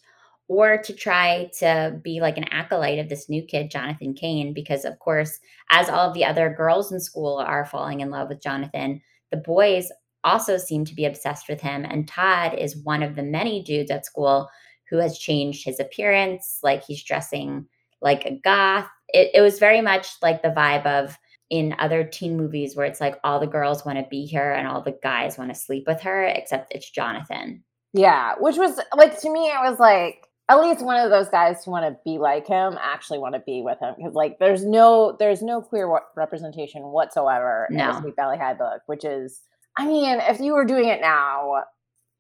[0.47, 4.85] or to try to be like an acolyte of this new kid, Jonathan Kane, because
[4.85, 5.39] of course,
[5.71, 9.01] as all of the other girls in school are falling in love with Jonathan,
[9.31, 9.91] the boys
[10.23, 11.85] also seem to be obsessed with him.
[11.85, 14.49] And Todd is one of the many dudes at school
[14.89, 16.59] who has changed his appearance.
[16.61, 17.67] Like he's dressing
[18.01, 18.87] like a goth.
[19.09, 21.17] It, it was very much like the vibe of
[21.49, 24.67] in other teen movies where it's like all the girls want to be here and
[24.67, 27.63] all the guys want to sleep with her, except it's Jonathan.
[27.93, 31.63] Yeah, which was like to me, it was like at least one of those guys
[31.63, 34.65] who want to be like him actually want to be with him because like there's
[34.65, 37.81] no there's no queer representation whatsoever no.
[37.81, 39.41] in the Sweet Valley High book, which is
[39.77, 41.63] I mean, if you were doing it now,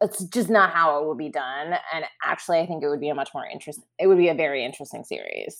[0.01, 1.75] it's just not how it would be done.
[1.93, 3.85] And actually, I think it would be a much more interesting.
[3.99, 5.57] It would be a very interesting series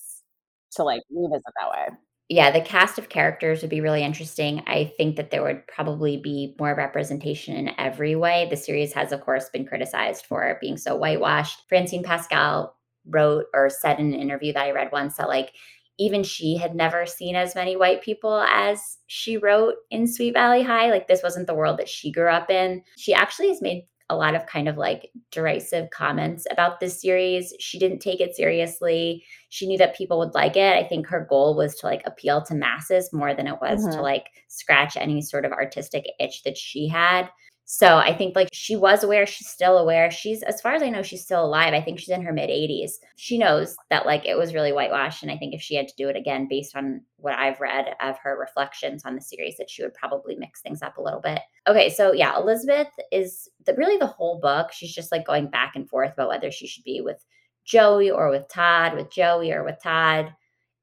[0.71, 1.97] to like revisit that way.
[2.29, 4.63] Yeah, the cast of characters would be really interesting.
[4.65, 8.47] I think that there would probably be more representation in every way.
[8.49, 11.63] The series has, of course, been criticized for being so whitewashed.
[11.67, 15.51] Francine Pascal wrote or said in an interview that I read once that, like,
[15.99, 20.63] even she had never seen as many white people as she wrote in Sweet Valley
[20.63, 20.89] High.
[20.89, 22.83] Like, this wasn't the world that she grew up in.
[22.97, 27.53] She actually has made a lot of kind of like derisive comments about this series.
[27.59, 29.23] She didn't take it seriously.
[29.49, 30.75] She knew that people would like it.
[30.75, 33.95] I think her goal was to like appeal to masses more than it was mm-hmm.
[33.95, 37.29] to like scratch any sort of artistic itch that she had.
[37.65, 40.11] So I think like she was aware, she's still aware.
[40.11, 41.73] She's as far as I know, she's still alive.
[41.73, 42.93] I think she's in her mid 80s.
[43.15, 45.23] She knows that like it was really whitewashed.
[45.23, 47.95] And I think if she had to do it again, based on what I've read
[48.01, 51.21] of her reflections on the series, that she would probably mix things up a little
[51.21, 51.39] bit.
[51.67, 54.71] Okay, so yeah, Elizabeth is the, really the whole book.
[54.73, 57.23] She's just like going back and forth about whether she should be with
[57.63, 60.33] Joey or with Todd, with Joey or with Todd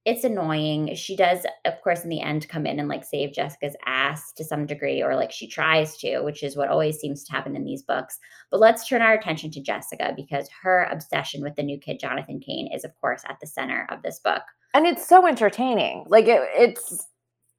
[0.05, 0.95] it's annoying.
[0.95, 4.45] She does, of course, in the end come in and like save Jessica's ass to
[4.45, 7.65] some degree, or like she tries to, which is what always seems to happen in
[7.65, 8.19] these books.
[8.51, 12.41] But let's turn our attention to Jessica because her obsession with the new kid, Jonathan
[12.41, 14.43] Cain, is of course at the center of this book.
[14.73, 16.05] And it's so entertaining.
[16.09, 17.07] Like it, it's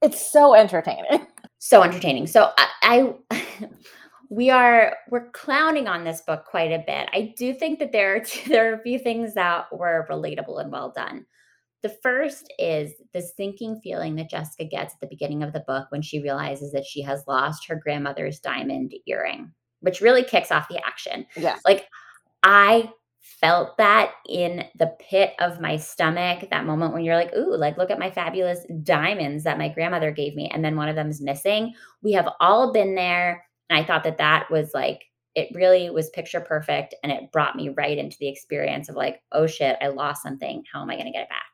[0.02, 1.26] it's so entertaining.
[1.64, 2.26] So entertaining.
[2.26, 3.38] So I, I
[4.30, 7.08] we are we're clowning on this book quite a bit.
[7.12, 10.60] I do think that there are two, there are a few things that were relatable
[10.60, 11.24] and well done.
[11.82, 15.86] The first is the sinking feeling that Jessica gets at the beginning of the book
[15.90, 20.68] when she realizes that she has lost her grandmother's diamond earring, which really kicks off
[20.68, 21.26] the action.
[21.36, 21.58] Yeah.
[21.64, 21.88] Like
[22.44, 22.90] I
[23.20, 27.76] felt that in the pit of my stomach, that moment when you're like, ooh, like
[27.76, 30.50] look at my fabulous diamonds that my grandmother gave me.
[30.52, 31.74] And then one of them is missing.
[32.02, 33.44] We have all been there.
[33.70, 35.02] And I thought that that was like,
[35.34, 36.94] it really was picture perfect.
[37.02, 40.62] And it brought me right into the experience of like, oh shit, I lost something.
[40.72, 41.46] How am I going to get it back?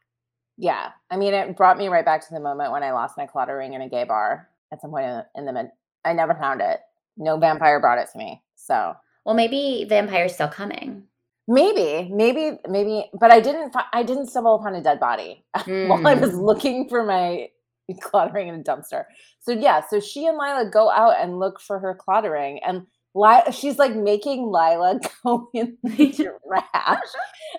[0.59, 0.91] Yeah.
[1.09, 3.57] I mean, it brought me right back to the moment when I lost my claddagh
[3.57, 5.67] ring in a gay bar at some point in the, in the mid.
[6.05, 6.81] I never found it.
[7.17, 8.43] No vampire brought it to me.
[8.57, 8.95] So,
[9.25, 11.05] well, maybe vampire's still coming.
[11.47, 13.75] Maybe, maybe, maybe, but I didn't.
[13.93, 15.89] I didn't stumble upon a dead body mm.
[15.89, 16.41] while I was hmm.
[16.41, 17.49] looking for my
[17.91, 19.05] claddagh ring in a dumpster.
[19.41, 22.87] So yeah, so she and Lila go out and look for her claddagh ring, and
[23.15, 26.13] Lila, she's like making Lila go in the
[26.47, 26.99] trash.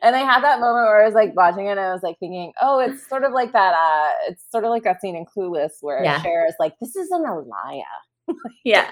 [0.01, 2.17] and I had that moment where I was like watching it and I was like
[2.19, 5.25] thinking, oh, it's sort of like that, uh, it's sort of like that scene in
[5.25, 6.21] Clueless where yeah.
[6.21, 7.83] Cher is like, this isn't a Lila.
[8.63, 8.87] yeah.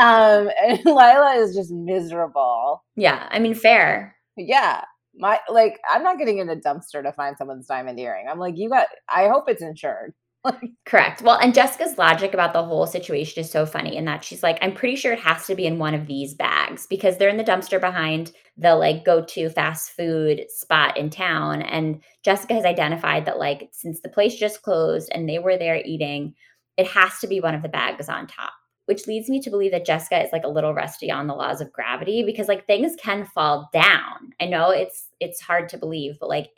[0.00, 2.82] um, and Lila is just miserable.
[2.96, 3.28] Yeah.
[3.30, 4.16] I mean, fair.
[4.36, 4.82] Yeah.
[5.16, 8.26] My like, I'm not getting in a dumpster to find someone's diamond earring.
[8.28, 10.12] I'm like, you got I hope it's insured.
[10.84, 11.22] Correct.
[11.22, 14.58] Well, and Jessica's logic about the whole situation is so funny in that she's like,
[14.60, 17.38] I'm pretty sure it has to be in one of these bags because they're in
[17.38, 21.62] the dumpster behind the like go to fast food spot in town.
[21.62, 25.80] And Jessica has identified that, like, since the place just closed and they were there
[25.84, 26.34] eating,
[26.76, 28.52] it has to be one of the bags on top.
[28.86, 31.62] Which leads me to believe that Jessica is like a little rusty on the laws
[31.62, 34.32] of gravity because like things can fall down.
[34.42, 36.50] I know it's it's hard to believe, but like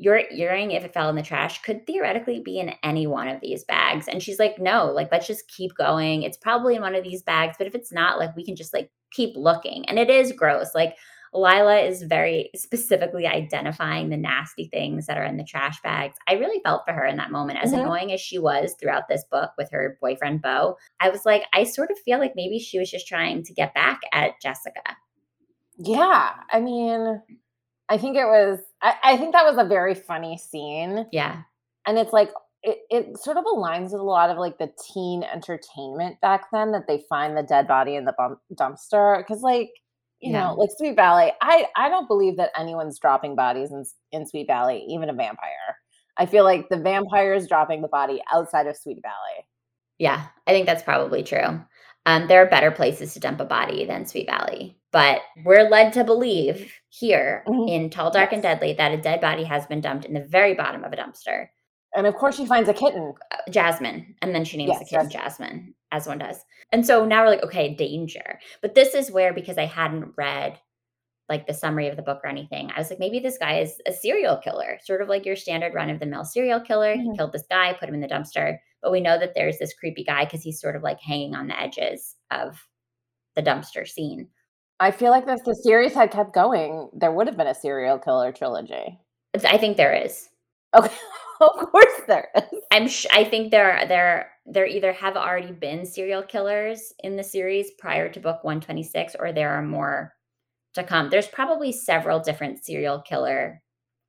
[0.00, 3.40] your earring, if it fell in the trash, could theoretically be in any one of
[3.40, 4.06] these bags.
[4.06, 6.22] And she's like, no, like, let's just keep going.
[6.22, 8.72] It's probably in one of these bags, but if it's not, like, we can just
[8.72, 9.84] like keep looking.
[9.88, 10.72] And it is gross.
[10.72, 10.94] Like,
[11.34, 16.16] Lila is very specifically identifying the nasty things that are in the trash bags.
[16.28, 17.80] I really felt for her in that moment, as mm-hmm.
[17.80, 20.76] annoying as she was throughout this book with her boyfriend, Bo.
[21.00, 23.74] I was like, I sort of feel like maybe she was just trying to get
[23.74, 24.80] back at Jessica.
[25.76, 26.34] Yeah.
[26.50, 27.20] I mean,
[27.88, 31.06] I think it was, I, I think that was a very funny scene.
[31.12, 31.42] Yeah.
[31.86, 32.30] And it's like,
[32.62, 36.72] it, it sort of aligns with a lot of like the teen entertainment back then
[36.72, 39.24] that they find the dead body in the bump, dumpster.
[39.26, 39.70] Cause like,
[40.20, 40.48] you yeah.
[40.48, 44.48] know, like Sweet Valley, I, I don't believe that anyone's dropping bodies in, in Sweet
[44.48, 45.76] Valley, even a vampire.
[46.16, 49.46] I feel like the vampire is dropping the body outside of Sweet Valley.
[49.98, 51.60] Yeah, I think that's probably true.
[52.06, 54.78] Um, there are better places to dump a body than Sweet Valley.
[54.90, 57.68] But we're led to believe here mm-hmm.
[57.68, 58.36] in Tall, Dark, yes.
[58.36, 60.96] and Deadly that a dead body has been dumped in the very bottom of a
[60.96, 61.48] dumpster.
[61.94, 64.84] And of course, she finds a kitten, uh, Jasmine, and then she names yes, the
[64.84, 65.22] kitten yes.
[65.22, 66.38] Jasmine, as one does.
[66.72, 68.38] And so now we're like, okay, danger.
[68.62, 70.58] But this is where, because I hadn't read
[71.28, 73.80] like the summary of the book or anything, I was like, maybe this guy is
[73.86, 76.94] a serial killer, sort of like your standard run of the mill serial killer.
[76.94, 77.10] Mm-hmm.
[77.10, 78.58] He killed this guy, put him in the dumpster.
[78.82, 81.48] But we know that there's this creepy guy because he's sort of like hanging on
[81.48, 82.64] the edges of
[83.34, 84.28] the dumpster scene.
[84.80, 87.98] I feel like if the series had kept going, there would have been a serial
[87.98, 88.98] killer trilogy.
[89.44, 90.28] I think there is.
[90.74, 90.94] Okay,
[91.40, 92.60] of course there is.
[92.72, 92.88] I'm.
[92.88, 97.70] Sh- I think there there there either have already been serial killers in the series
[97.78, 100.14] prior to book 126, or there are more
[100.74, 101.10] to come.
[101.10, 103.62] There's probably several different serial killer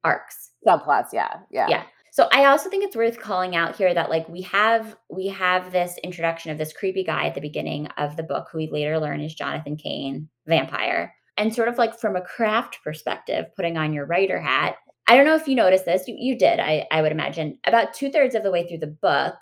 [0.03, 0.51] arcs.
[0.67, 1.84] Subplots, yeah, yeah, yeah.
[2.20, 5.72] So I also think it's worth calling out here that like we have we have
[5.72, 8.99] this introduction of this creepy guy at the beginning of the book who we later
[8.99, 11.15] learn is Jonathan Cain, vampire.
[11.38, 14.76] And sort of like from a craft perspective, putting on your writer hat,
[15.07, 16.09] I don't know if you noticed this.
[16.09, 17.57] You, you did, I, I would imagine.
[17.65, 19.36] About two thirds of the way through the book,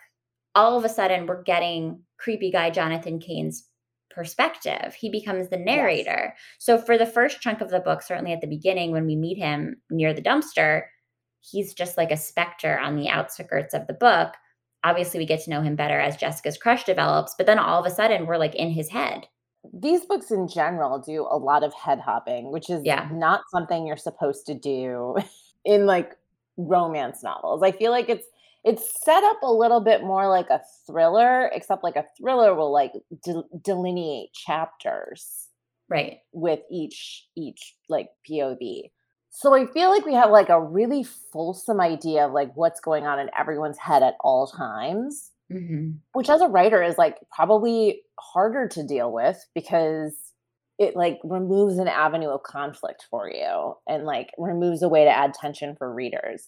[0.54, 3.68] all of a sudden we're getting creepy guy Jonathan Cain's
[4.12, 4.94] perspective.
[4.94, 6.36] He becomes the narrator.
[6.36, 6.40] Yes.
[6.60, 9.40] So for the first chunk of the book, certainly at the beginning when we meet
[9.40, 10.84] him near the dumpster,
[11.50, 14.34] he's just like a specter on the outskirts of the book.
[14.84, 17.86] Obviously, we get to know him better as Jessica's crush develops, but then all of
[17.86, 19.28] a sudden we're like in his head.
[19.74, 23.10] These books in general do a lot of head hopping, which is yeah.
[23.12, 25.18] not something you're supposed to do
[25.66, 26.16] in like
[26.58, 27.64] romance novels.
[27.64, 28.28] I feel like it's
[28.64, 32.72] it's set up a little bit more like a thriller, except like a thriller will
[32.72, 32.92] like
[33.24, 35.48] de- delineate chapters,
[35.90, 38.90] right, with each each like POV.
[39.40, 43.06] So I feel like we have like a really fulsome idea of like what's going
[43.06, 45.92] on in everyone's head at all times, mm-hmm.
[46.14, 50.16] which as a writer is like probably harder to deal with because
[50.80, 55.16] it like removes an avenue of conflict for you and like removes a way to
[55.16, 56.48] add tension for readers.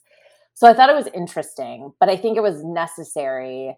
[0.55, 3.77] So I thought it was interesting, but I think it was necessary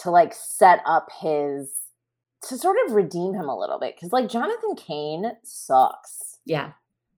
[0.00, 1.70] to like set up his
[2.48, 6.40] to sort of redeem him a little bit cuz like Jonathan Cain sucks.
[6.44, 6.72] Yeah.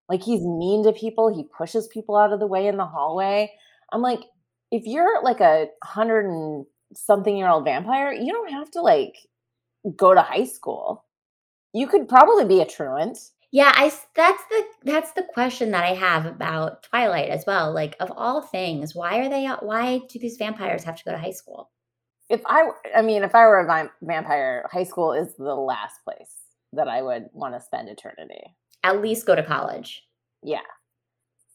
[0.08, 3.52] Like he's mean to people, he pushes people out of the way in the hallway.
[3.92, 4.20] I'm like
[4.70, 9.16] if you're like a 100 and something year old vampire, you don't have to like
[9.96, 11.04] go to high school.
[11.72, 13.18] You could probably be a truant.
[13.52, 17.72] Yeah, I that's the that's the question that I have about Twilight as well.
[17.72, 21.18] Like of all things, why are they why do these vampires have to go to
[21.18, 21.70] high school?
[22.28, 26.34] If I I mean, if I were a vampire, high school is the last place
[26.72, 28.56] that I would want to spend eternity.
[28.86, 30.04] At least go to college.
[30.42, 30.60] Yeah.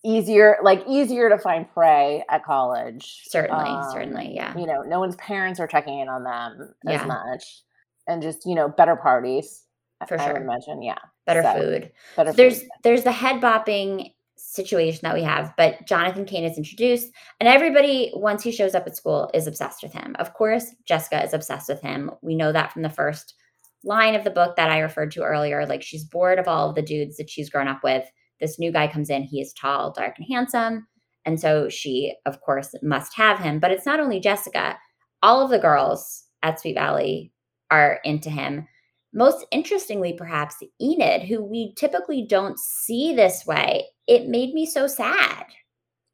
[0.04, 3.22] Easier like easier to find prey at college.
[3.26, 4.58] Certainly, um, certainly, yeah.
[4.58, 7.06] You know, no one's parents are checking in on them as yeah.
[7.06, 7.62] much.
[8.08, 9.64] And just, you know, better parties
[10.08, 10.34] for I sure.
[10.34, 10.98] would imagine, yeah.
[11.26, 11.92] Better so, food.
[12.18, 12.70] Better there's food.
[12.84, 18.12] there's the head bopping situation that we have, but Jonathan Cain is introduced, and everybody
[18.16, 20.16] once he shows up at school is obsessed with him.
[20.20, 22.12] Of course, Jessica is obsessed with him.
[22.22, 23.36] We know that from the first
[23.84, 25.66] line of the book that I referred to earlier.
[25.66, 28.06] Like she's bored of all of the dudes that she's grown up with.
[28.40, 29.24] This new guy comes in.
[29.24, 30.88] He is tall, dark, and handsome.
[31.26, 33.60] And so she, of course, must have him.
[33.60, 34.78] But it's not only Jessica,
[35.22, 37.32] all of the girls at Sweet Valley
[37.70, 38.68] are into him.
[39.14, 44.88] Most interestingly, perhaps Enid, who we typically don't see this way, it made me so
[44.88, 45.46] sad.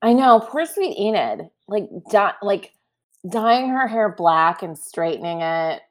[0.01, 2.71] I know, poor sweet Enid, like di- like
[3.29, 5.81] dyeing her hair black and straightening it,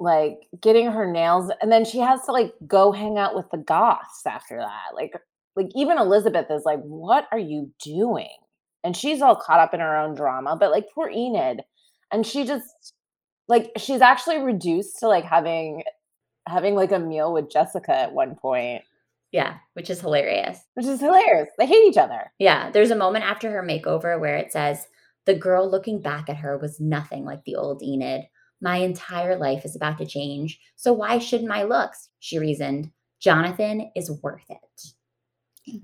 [0.00, 3.58] like getting her nails, and then she has to like go hang out with the
[3.58, 4.94] goths after that.
[4.94, 5.12] Like,
[5.56, 8.36] like even Elizabeth is like, "What are you doing?"
[8.82, 10.56] And she's all caught up in her own drama.
[10.58, 11.62] But like poor Enid,
[12.12, 12.94] and she just
[13.48, 15.82] like she's actually reduced to like having
[16.48, 18.82] having like a meal with Jessica at one point.
[19.32, 20.58] Yeah, which is hilarious.
[20.74, 21.48] Which is hilarious.
[21.58, 22.32] They hate each other.
[22.38, 24.86] Yeah, there's a moment after her makeover where it says,
[25.26, 28.22] The girl looking back at her was nothing like the old Enid.
[28.60, 32.08] My entire life is about to change, so why shouldn't my looks?
[32.18, 32.90] She reasoned.
[33.20, 35.80] Jonathan is worth it.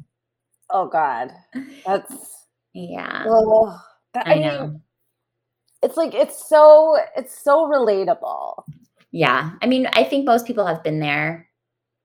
[0.70, 1.32] Oh God,
[1.86, 3.24] that's yeah.
[3.26, 3.78] Oh,
[4.14, 4.66] that, I, I know.
[4.66, 4.82] Mean,
[5.82, 8.64] it's like it's so it's so relatable.
[9.12, 9.52] Yeah.
[9.62, 11.48] I mean, I think most people have been there,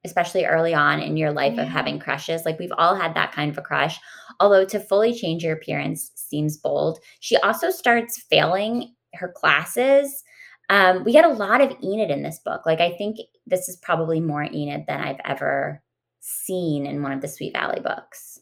[0.06, 1.64] especially early on in your life yeah.
[1.64, 2.46] of having crushes.
[2.46, 4.00] Like we've all had that kind of a crush.
[4.40, 7.00] Although to fully change your appearance seems bold.
[7.20, 10.24] She also starts failing her classes.
[10.72, 12.66] Um, we get a lot of Enid in this book.
[12.66, 15.84] Like I think this is probably more Enid than I've ever
[16.22, 18.40] seen in one of the Sweet Valley books.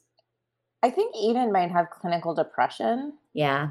[0.84, 3.14] I think Enid might have clinical depression.
[3.34, 3.70] Yeah.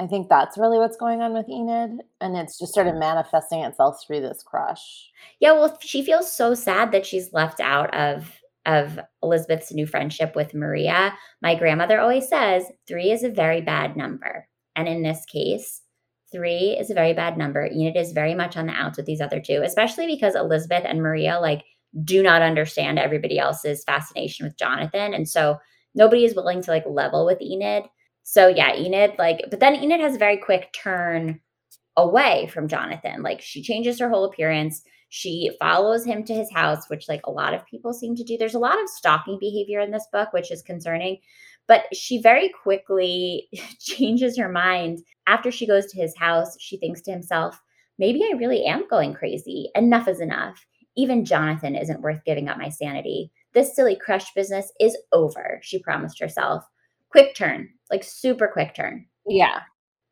[0.00, 2.00] I think that's really what's going on with Enid.
[2.22, 5.10] And it's just sort of manifesting itself through this crush.
[5.40, 10.34] Yeah, well, she feels so sad that she's left out of of Elizabeth's new friendship
[10.34, 11.14] with Maria.
[11.40, 14.48] My grandmother always says three is a very bad number.
[14.74, 15.82] And in this case,
[16.36, 17.66] three is a very bad number.
[17.66, 21.02] Enid is very much on the outs with these other two, especially because Elizabeth and
[21.02, 21.64] Maria like
[22.04, 25.14] do not understand everybody else's fascination with Jonathan.
[25.14, 25.56] And so
[25.94, 27.84] nobody is willing to like level with Enid.
[28.22, 31.40] So yeah, Enid like, but then Enid has a very quick turn
[31.96, 33.22] away from Jonathan.
[33.22, 34.82] Like she changes her whole appearance.
[35.08, 38.36] She follows him to his house, which like a lot of people seem to do.
[38.36, 41.18] There's a lot of stalking behavior in this book, which is concerning.
[41.68, 43.48] But she very quickly
[43.80, 45.00] changes her mind.
[45.26, 47.60] After she goes to his house, she thinks to himself,
[47.98, 49.70] maybe I really am going crazy.
[49.74, 50.64] Enough is enough.
[50.96, 53.30] Even Jonathan isn't worth giving up my sanity.
[53.52, 56.62] This silly crush business is over, she promised herself.
[57.10, 59.06] Quick turn, like super quick turn.
[59.26, 59.60] Yeah.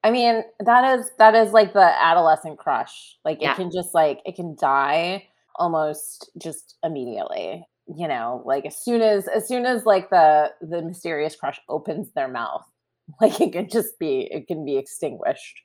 [0.02, 3.16] I mean, that is that is like the adolescent crush.
[3.24, 3.54] Like it Yeah.
[3.54, 5.24] can just like it can die
[5.56, 7.66] almost just immediately.
[7.86, 12.12] You know, like as soon as as soon as like the the mysterious crush opens
[12.14, 12.64] their mouth,
[13.20, 15.60] like it can just be it can be extinguished.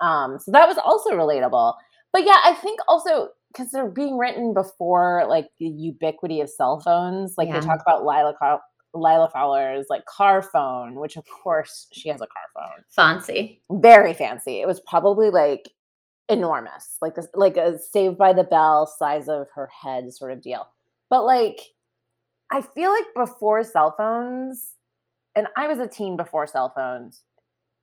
[0.00, 1.74] Um, so that was also relatable.
[2.12, 6.80] But yeah, I think also because they're being written before like the ubiquity of cell
[6.80, 7.34] phones.
[7.36, 7.60] Like Yeah.
[7.60, 8.62] they talk about Lila Car-
[8.94, 13.60] Lila Fowler's like car phone, which of course she has a car phone Fancy.
[13.70, 14.60] very fancy.
[14.62, 15.68] It was probably like
[16.30, 20.42] enormous, like this, like a Saved by the Bell size of her head sort of
[20.42, 20.66] deal.
[21.10, 21.60] But like,
[22.50, 24.72] I feel like before cell phones,
[25.34, 27.22] and I was a teen before cell phones,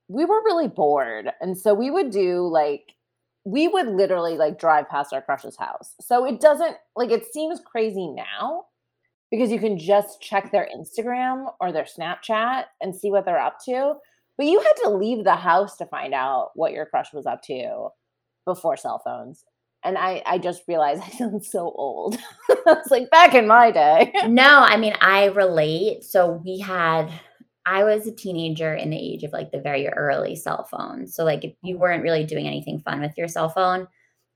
[0.07, 2.95] we were really bored, and so we would do like
[3.45, 5.93] we would literally like drive past our crush's house.
[6.01, 8.65] So it doesn't like it seems crazy now
[9.31, 13.59] because you can just check their Instagram or their Snapchat and see what they're up
[13.65, 13.95] to.
[14.37, 17.41] But you had to leave the house to find out what your crush was up
[17.43, 17.89] to
[18.45, 19.45] before cell phones.
[19.85, 22.17] And I, I just realized I sound so old.
[22.49, 24.11] it's like back in my day.
[24.27, 26.03] No, I mean, I relate.
[26.03, 27.09] So we had,
[27.65, 31.07] I was a teenager in the age of like the very early cell phone.
[31.07, 31.81] So, like, if you mm-hmm.
[31.81, 33.87] weren't really doing anything fun with your cell phone.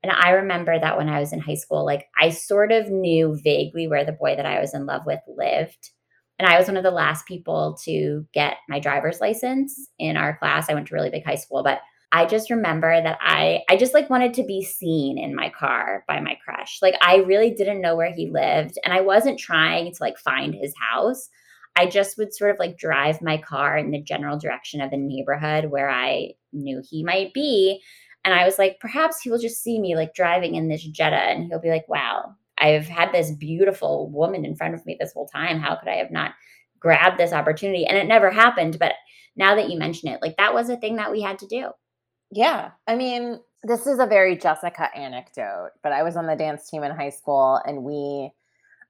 [0.03, 3.37] And I remember that when I was in high school, like, I sort of knew
[3.43, 5.89] vaguely where the boy that I was in love with lived.
[6.37, 10.37] And I was one of the last people to get my driver's license in our
[10.37, 10.69] class.
[10.69, 11.81] I went to really big high school, but
[12.11, 16.03] I just remember that I I just like wanted to be seen in my car
[16.07, 16.79] by my crush.
[16.81, 20.55] Like I really didn't know where he lived and I wasn't trying to like find
[20.55, 21.29] his house.
[21.75, 24.97] I just would sort of like drive my car in the general direction of the
[24.97, 27.81] neighborhood where I knew he might be.
[28.25, 31.15] And I was like, perhaps he will just see me like driving in this Jetta
[31.15, 35.13] and he'll be like, wow, I've had this beautiful woman in front of me this
[35.13, 35.59] whole time.
[35.59, 36.33] How could I have not
[36.79, 37.85] grabbed this opportunity?
[37.85, 38.77] And it never happened.
[38.79, 38.93] But
[39.35, 41.69] now that you mention it, like that was a thing that we had to do.
[42.31, 42.71] Yeah.
[42.87, 46.83] I mean, this is a very Jessica anecdote, but I was on the dance team
[46.83, 48.31] in high school and we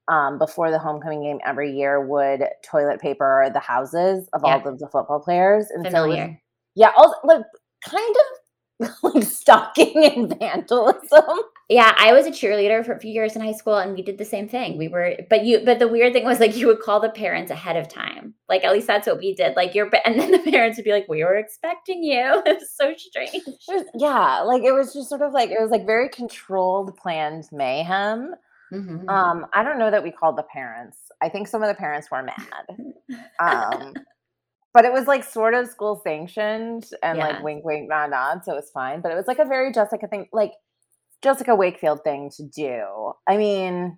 [0.08, 4.56] um, before the homecoming game every year would toilet paper the houses of Yeah.
[4.58, 5.68] all of the football players.
[5.70, 6.42] And so it was- Familiar.
[6.76, 7.46] yeah, also like
[7.88, 8.16] kind
[8.82, 11.40] of like stalking and vandalism.
[11.72, 14.18] Yeah, I was a cheerleader for a few years in high school and we did
[14.18, 14.76] the same thing.
[14.78, 17.52] We were but you but the weird thing was like you would call the parents
[17.52, 18.34] ahead of time.
[18.50, 19.56] Like at least that's what we did.
[19.56, 22.94] Like your and then the parents would be like, "We were expecting you." It's so
[22.98, 23.36] strange.
[23.36, 26.98] It was- yeah, like it was just sort of like it was like very controlled,
[26.98, 28.34] planned mayhem.
[28.74, 29.08] Mhm.
[29.08, 30.98] Um, I don't know that we called the parents.
[31.22, 32.66] I think some of the parents were mad.
[33.40, 33.94] Um,
[34.74, 37.28] but it was like sort of school sanctioned and Yeah.
[37.28, 38.44] like wink, wink, nod, nod.
[38.44, 39.02] So it was fine.
[39.02, 40.54] But it was like a very Jessica thing, like
[41.22, 43.14] Jessica Wakefield thing to do.
[43.28, 43.98] I mean,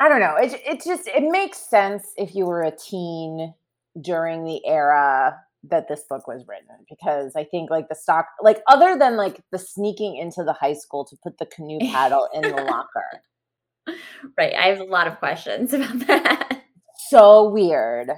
[0.00, 0.36] I don't know.
[0.36, 3.54] It it just it makes sense if you were a teen
[4.00, 5.38] during the era
[5.70, 9.40] that this book was written because I think like the stock like other than like
[9.52, 13.96] the sneaking into the high school to put the canoe paddle in the locker.
[14.36, 14.54] right.
[14.54, 16.62] I have a lot of questions about that.
[17.08, 18.10] So weird.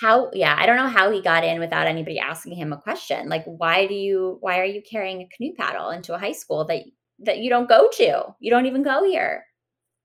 [0.00, 3.28] How yeah, I don't know how he got in without anybody asking him a question.
[3.28, 6.66] Like why do you why are you carrying a canoe paddle into a high school
[6.66, 6.82] that
[7.22, 8.24] that you don't go to?
[8.40, 9.44] You don't even go here.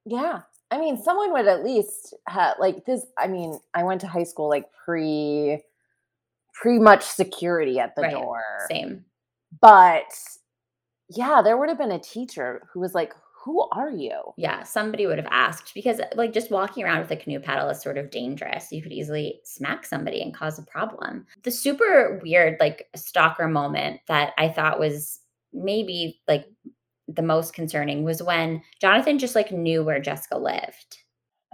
[0.05, 0.41] Yeah.
[0.71, 3.05] I mean, someone would at least have like this.
[3.17, 5.61] I mean, I went to high school like pre
[6.53, 8.11] pre much security at the Right.
[8.11, 8.41] door.
[8.69, 9.05] Same.
[9.61, 10.11] But
[11.09, 13.13] yeah, there would have been a teacher who was like,
[13.45, 14.19] Who are you?
[14.35, 17.81] Yeah, somebody would have asked because, like, just walking around with a canoe paddle is
[17.81, 18.73] sort of dangerous.
[18.73, 21.25] You could easily smack somebody and cause a problem.
[21.43, 25.19] The super weird, like, stalker moment that I thought was
[25.53, 26.45] maybe like
[27.07, 30.99] the most concerning was when Jonathan just like knew where Jessica lived.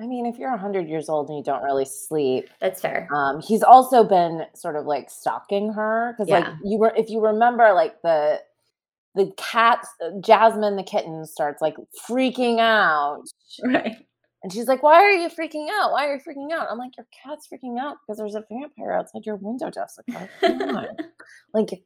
[0.02, 3.08] I mean, if you're 100 years old and you don't really sleep, That's fair.
[3.14, 7.22] um, he's also been sort of like stalking her because, like, you were, if you
[7.22, 8.42] remember, like the
[9.16, 9.86] the cat,
[10.22, 11.76] Jasmine the kitten starts like
[12.10, 13.22] freaking out
[13.64, 13.98] Right.
[14.42, 15.92] And she's like, Why are you freaking out?
[15.92, 16.68] Why are you freaking out?
[16.70, 20.28] I'm like, Your cat's freaking out because there's a vampire outside your window, Jessica.
[21.54, 21.84] Like,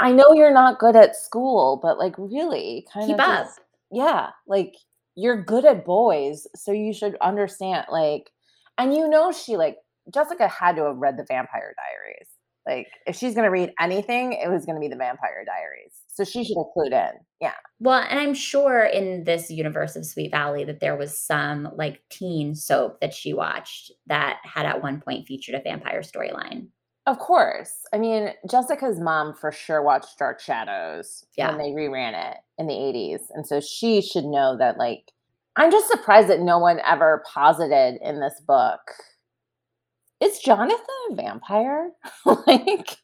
[0.00, 3.20] I know you're not good at school, but like, really, kind Keep of.
[3.20, 3.44] up.
[3.46, 3.60] just-
[3.92, 4.30] yeah.
[4.46, 4.74] Like,
[5.16, 6.46] you're good at boys.
[6.56, 7.86] So you should understand.
[7.90, 8.30] Like,
[8.78, 9.76] and you know, she like,
[10.12, 12.28] Jessica had to have read the Vampire Diaries.
[12.66, 15.92] Like, if she's going to read anything, it was going to be the Vampire Diaries.
[16.08, 17.18] So she should have clued in.
[17.40, 17.54] Yeah.
[17.80, 22.00] Well, and I'm sure in this universe of Sweet Valley that there was some like
[22.10, 26.68] teen soap that she watched that had at one point featured a vampire storyline.
[27.10, 27.72] Of course.
[27.92, 31.48] I mean, Jessica's mom for sure watched Dark Shadows Yeah.
[31.48, 33.22] when they reran it in the 80s.
[33.34, 35.10] And so she should know that, like,
[35.56, 38.80] I'm just surprised that no one ever posited in this book.
[40.20, 40.78] Is Jonathan
[41.10, 41.90] a vampire?
[42.46, 42.98] like,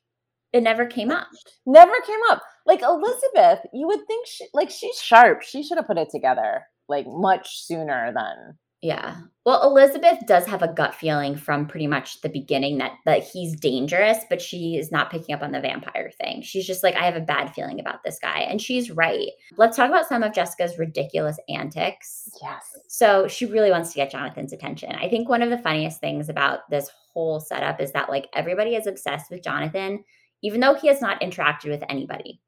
[0.52, 1.26] It never came up.
[1.66, 2.42] Never came up.
[2.64, 5.42] Like Elizabeth, you would think she like she's sharp.
[5.42, 9.16] She should have put it together like much sooner than yeah.
[9.44, 13.58] Well, Elizabeth does have a gut feeling from pretty much the beginning that that he's
[13.58, 16.42] dangerous, but she is not picking up on the vampire thing.
[16.42, 18.40] She's just like, I have a bad feeling about this guy.
[18.40, 19.28] And she's right.
[19.56, 22.28] Let's talk about some of Jessica's ridiculous antics.
[22.42, 22.76] Yes.
[22.88, 24.92] So she really wants to get Jonathan's attention.
[24.92, 28.74] I think one of the funniest things about this whole setup is that like everybody
[28.74, 30.04] is obsessed with Jonathan,
[30.42, 32.40] even though he has not interacted with anybody.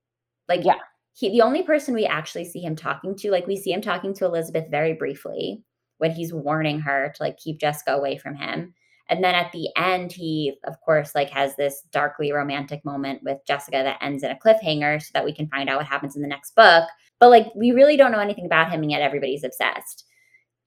[0.49, 0.79] Like, yeah.
[1.15, 4.15] He, the only person we actually see him talking to, like we see him talking
[4.15, 5.65] to Elizabeth very briefly
[5.99, 8.75] when he's warning her to like keep Jessica away from him.
[9.11, 13.39] And then at the end, he, of course, like has this darkly romantic moment with
[13.47, 16.23] Jessica that ends in a cliffhanger so that we can find out what happens in
[16.23, 16.85] the next book.
[17.19, 20.05] But like, we really don't know anything about him, and yet everybody's obsessed.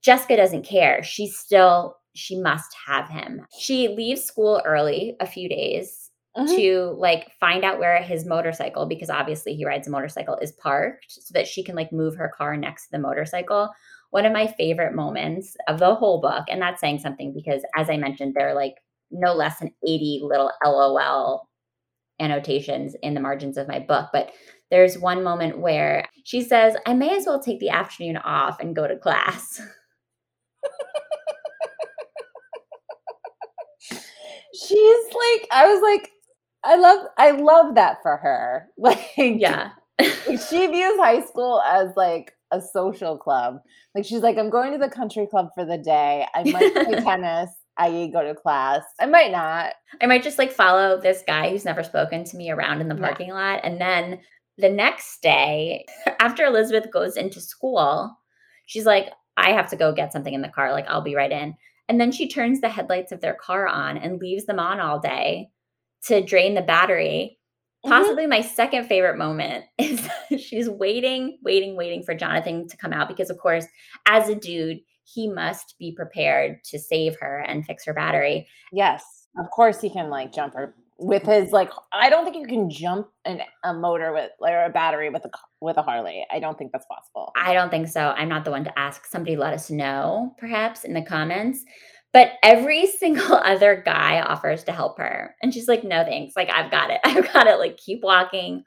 [0.01, 1.03] Jessica doesn't care.
[1.03, 3.45] She's still, she must have him.
[3.57, 6.53] She leaves school early a few days mm-hmm.
[6.55, 11.05] to like find out where his motorcycle, because obviously he rides a motorcycle, is parked
[11.09, 13.69] so that she can like move her car next to the motorcycle
[14.11, 16.43] one of my favorite moments of the whole book.
[16.49, 18.75] And that's saying something because, as I mentioned, there are like
[19.09, 21.49] no less than 80 little LOL
[22.19, 24.09] annotations in the margins of my book.
[24.13, 24.31] But
[24.69, 28.75] there's one moment where she says, I may as well take the afternoon off and
[28.75, 29.61] go to class.
[34.53, 36.11] She's like, I was like,
[36.63, 38.67] I love I love that for her.
[38.77, 39.71] Like yeah.
[40.01, 43.59] she views high school as like a social club.
[43.95, 46.25] Like she's like, I'm going to the country club for the day.
[46.33, 47.49] I might play tennis.
[47.77, 48.83] I go to class.
[48.99, 49.73] I might not.
[50.01, 52.95] I might just like follow this guy who's never spoken to me around in the
[52.95, 53.33] parking yeah.
[53.33, 53.61] lot.
[53.63, 54.19] And then
[54.57, 55.85] the next day,
[56.19, 58.15] after Elizabeth goes into school,
[58.65, 60.71] she's like, I have to go get something in the car.
[60.71, 61.55] Like, I'll be right in.
[61.87, 64.99] And then she turns the headlights of their car on and leaves them on all
[64.99, 65.49] day
[66.05, 67.39] to drain the battery.
[67.85, 67.89] Mm-hmm.
[67.89, 68.29] Possibly mm-hmm.
[68.29, 70.07] my second favorite moment is
[70.39, 73.65] she's waiting, waiting, waiting for Jonathan to come out because, of course,
[74.07, 78.47] as a dude, he must be prepared to save her and fix her battery.
[78.71, 81.71] Yes, of course, he can like jump her with his like.
[81.91, 85.29] I don't think you can jump an, a motor with or a battery with a
[85.59, 86.25] with a Harley.
[86.31, 87.31] I don't think that's possible.
[87.35, 88.13] I don't think so.
[88.15, 89.05] I'm not the one to ask.
[89.05, 91.63] Somebody let us know, perhaps in the comments.
[92.13, 95.35] But every single other guy offers to help her.
[95.41, 96.35] And she's like, no thanks.
[96.35, 96.99] Like, I've got it.
[97.05, 97.59] I've got it.
[97.59, 98.63] Like, keep walking.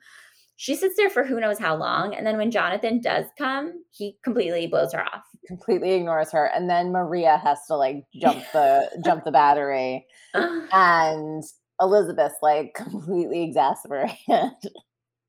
[0.56, 2.14] She sits there for who knows how long.
[2.14, 5.24] And then when Jonathan does come, he completely blows her off.
[5.46, 6.46] Completely ignores her.
[6.46, 10.06] And then Maria has to like jump the jump the battery.
[10.32, 11.42] and
[11.80, 14.52] Elizabeth's like completely exasperated.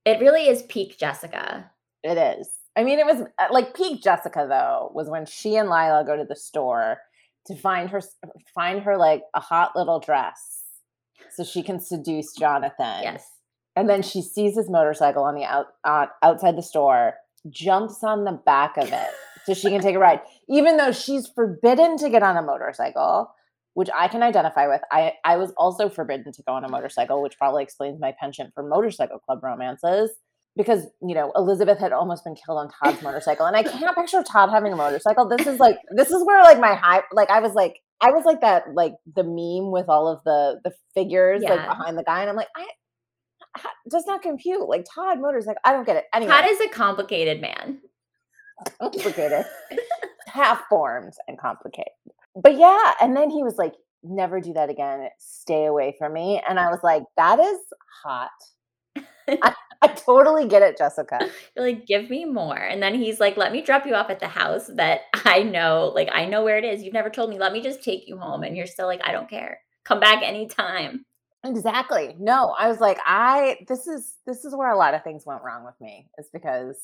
[0.05, 1.72] It really is peak Jessica.
[2.03, 2.47] It is.
[2.76, 6.16] I mean, it was uh, like peak Jessica though, was when she and Lila go
[6.16, 6.97] to the store
[7.47, 8.01] to find her
[8.53, 10.63] find her like a hot little dress
[11.31, 13.01] so she can seduce Jonathan.
[13.03, 13.25] Yes.
[13.75, 17.15] And then she sees his motorcycle on the out uh, outside the store,
[17.49, 19.09] jumps on the back of it
[19.45, 23.31] so she can take a ride, even though she's forbidden to get on a motorcycle,
[23.73, 24.81] which I can identify with.
[24.91, 28.53] I I was also forbidden to go on a motorcycle, which probably explains my penchant
[28.53, 30.11] for motorcycle club romances
[30.56, 34.24] because you know Elizabeth had almost been killed on Todd's motorcycle, and I can't picture
[34.24, 35.28] Todd having a motorcycle.
[35.28, 38.26] This is like this is where like my high like I was like I was
[38.26, 41.56] like that like the meme with all of the the figures yeah.
[41.56, 42.68] like behind the guy, and I'm like I,
[43.89, 45.62] does not compute like Todd motorcycle.
[45.64, 46.06] I don't get it.
[46.14, 47.80] Anyway, Todd is a complicated man.
[48.80, 49.45] Complicated,
[50.28, 51.91] half formed and complicated.
[52.41, 55.10] But yeah, and then he was like, "Never do that again.
[55.20, 57.58] Stay away from me." And I was like, "That is
[58.01, 58.30] hot."
[59.28, 61.19] I, I totally get it, Jessica.
[61.55, 62.57] You're like, give me more.
[62.57, 65.91] And then he's like, let me drop you off at the house that I know,
[65.93, 66.84] like, I know where it is.
[66.84, 67.38] You've never told me.
[67.38, 68.43] Let me just take you home.
[68.43, 69.59] And you're still like, I don't care.
[69.84, 71.05] Come back anytime.
[71.43, 72.15] Exactly.
[72.19, 75.43] No, I was like, I, this is, this is where a lot of things went
[75.43, 76.80] wrong with me is because,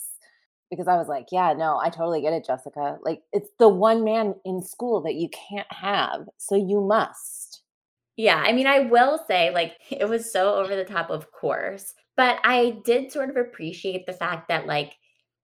[0.69, 2.99] because I was like, yeah, no, I totally get it, Jessica.
[3.01, 6.27] Like, it's the one man in school that you can't have.
[6.37, 7.63] So you must.
[8.17, 8.43] Yeah.
[8.45, 12.39] I mean, I will say, like, it was so over the top, of course but
[12.43, 14.93] I did sort of appreciate the fact that like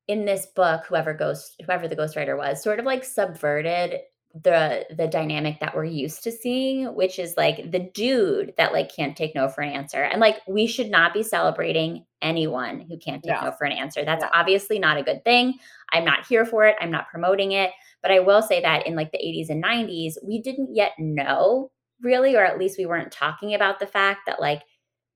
[0.08, 4.02] in this book, whoever ghost whoever the ghostwriter was, sort of like subverted
[4.44, 8.94] the the dynamic that we're used to seeing, which is like the dude that like
[8.94, 10.04] can't take no for an answer.
[10.04, 13.46] And like we should not be celebrating anyone who can't take yeah.
[13.46, 14.04] no for an answer.
[14.06, 14.30] That's yeah.
[14.34, 15.56] obviously not a good thing.
[15.92, 16.76] I'm not here for it.
[16.80, 17.72] I'm not promoting it.
[18.02, 21.72] But I will say that in like the 80s and 90s, we didn't yet know
[22.02, 24.62] really, or at least we weren't talking about the fact that like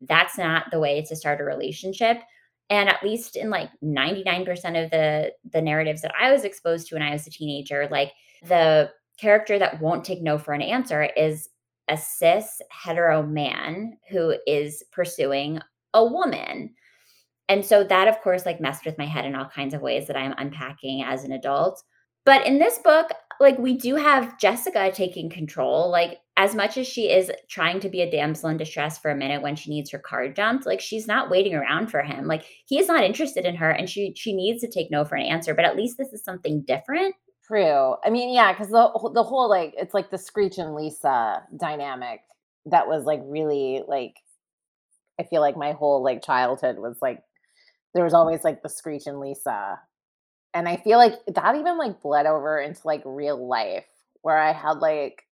[0.08, 2.18] that's not the way to start a relationship
[2.70, 4.50] and at least in like 99%
[4.84, 8.12] of the the narratives that i was exposed to when i was a teenager like
[8.44, 8.90] the
[9.20, 11.50] character that won't take no for an answer is
[11.88, 15.60] a cis hetero man who is pursuing
[15.94, 16.74] a woman.
[17.50, 20.08] And so that, of course, like messed with my head in all kinds of ways
[20.08, 21.84] that I'm unpacking as an adult.
[22.26, 23.12] But in this book,
[23.42, 25.90] like we do have Jessica taking control.
[25.90, 29.16] Like as much as she is trying to be a damsel in distress for a
[29.16, 32.28] minute when she needs her card dumped, like she's not waiting around for him.
[32.28, 35.16] Like he is not interested in her and she she needs to take no for
[35.16, 37.16] an answer, but at least this is something different.
[37.46, 37.96] True.
[38.06, 42.22] I mean, yeah, cuz the the whole like it's like the Screech and Lisa dynamic
[42.68, 44.16] that was like really like
[45.20, 47.24] I feel like my whole like childhood was like
[47.94, 49.80] there was always like the Screech and Lisa
[50.54, 53.86] and I feel like that even like bled over into like real life
[54.22, 55.26] where I had like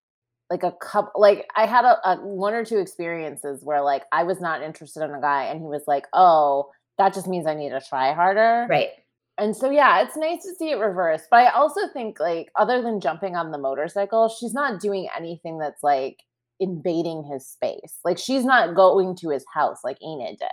[0.50, 4.24] like a couple like I had a, a one or two experiences where like I
[4.24, 7.54] was not interested in a guy and he was like, "Oh, that just means I
[7.54, 8.90] need to try harder." Right.
[9.38, 11.28] And so yeah, it's nice to see it reversed.
[11.32, 15.60] But I also think like other than jumping on the motorcycle, she's not doing anything
[15.60, 16.20] that's like
[16.60, 18.00] invading his space.
[18.04, 20.50] Like she's not going to his house like Enid did.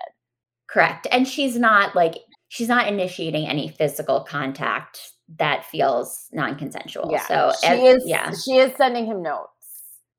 [0.68, 1.06] Correct.
[1.10, 2.18] And she's not like
[2.48, 7.08] she's not initiating any physical contact that feels non-consensual.
[7.10, 7.26] Yeah.
[7.26, 8.32] So she as, is yeah.
[8.44, 9.50] she is sending him notes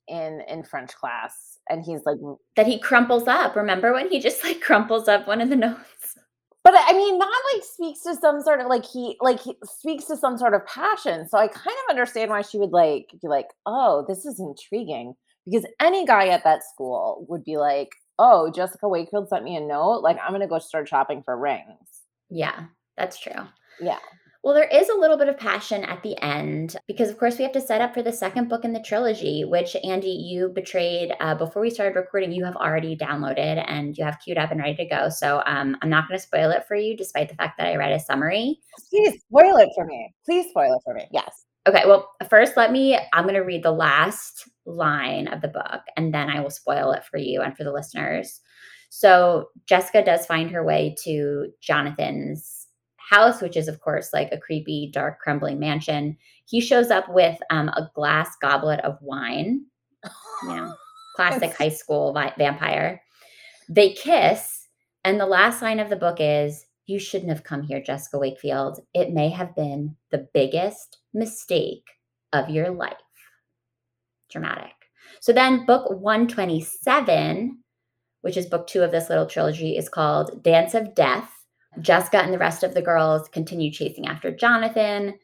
[0.07, 2.17] in in French class and he's like
[2.55, 3.55] that he crumples up.
[3.55, 6.17] Remember when he just like crumples up one of the notes?
[6.63, 10.05] But I mean, that like speaks to some sort of like he like he speaks
[10.05, 11.27] to some sort of passion.
[11.29, 15.13] So I kind of understand why she would like be like, "Oh, this is intriguing."
[15.45, 17.87] Because any guy at that school would be like,
[18.19, 20.01] "Oh, Jessica Wakefield sent me a note.
[20.03, 21.96] Like, I'm gonna go start shopping for rings."
[22.29, 22.65] Yeah,
[22.97, 23.47] that's true.
[23.79, 23.99] Yeah.
[24.43, 27.43] Well, there is a little bit of passion at the end because, of course, we
[27.43, 31.11] have to set up for the second book in the trilogy, which Andie, you betrayed
[31.19, 32.31] uh, before we started recording.
[32.31, 35.09] You have already downloaded and you have queued up and ready to go.
[35.09, 37.75] So um, I'm not going to spoil it for you, despite the fact that I
[37.75, 38.59] read a summary.
[38.89, 40.13] Please spoil it for me.
[40.23, 41.07] Please spoil it for me.
[41.11, 41.45] Yes.
[41.67, 41.83] Okay.
[41.85, 46.13] Well, first, let me, I'm going to read the last line of the book and
[46.13, 48.39] then I will spoil it for you and for the listeners.
[48.89, 52.67] So Jessica does find her way to Jonathan's
[52.97, 56.17] house, which is, of course, like a creepy, dark, crumbling mansion.
[56.45, 59.65] He shows up with um, a glass goblet of wine.
[60.43, 60.73] You know,
[61.15, 63.01] classic high school vi- vampire.
[63.67, 64.67] They kiss,
[65.03, 68.79] and the last line of the book is You shouldn't have come here, Jessica Wakefield.
[68.93, 71.87] It may have been the biggest mistake
[72.33, 72.93] of your life.
[74.29, 74.73] Dramatic.
[75.19, 77.57] So then, book 127
[78.21, 81.31] which is book two of this little trilogy, is called Dance of Death.
[81.79, 85.19] Jessica and the rest of the girls continue chasing after Jonathan.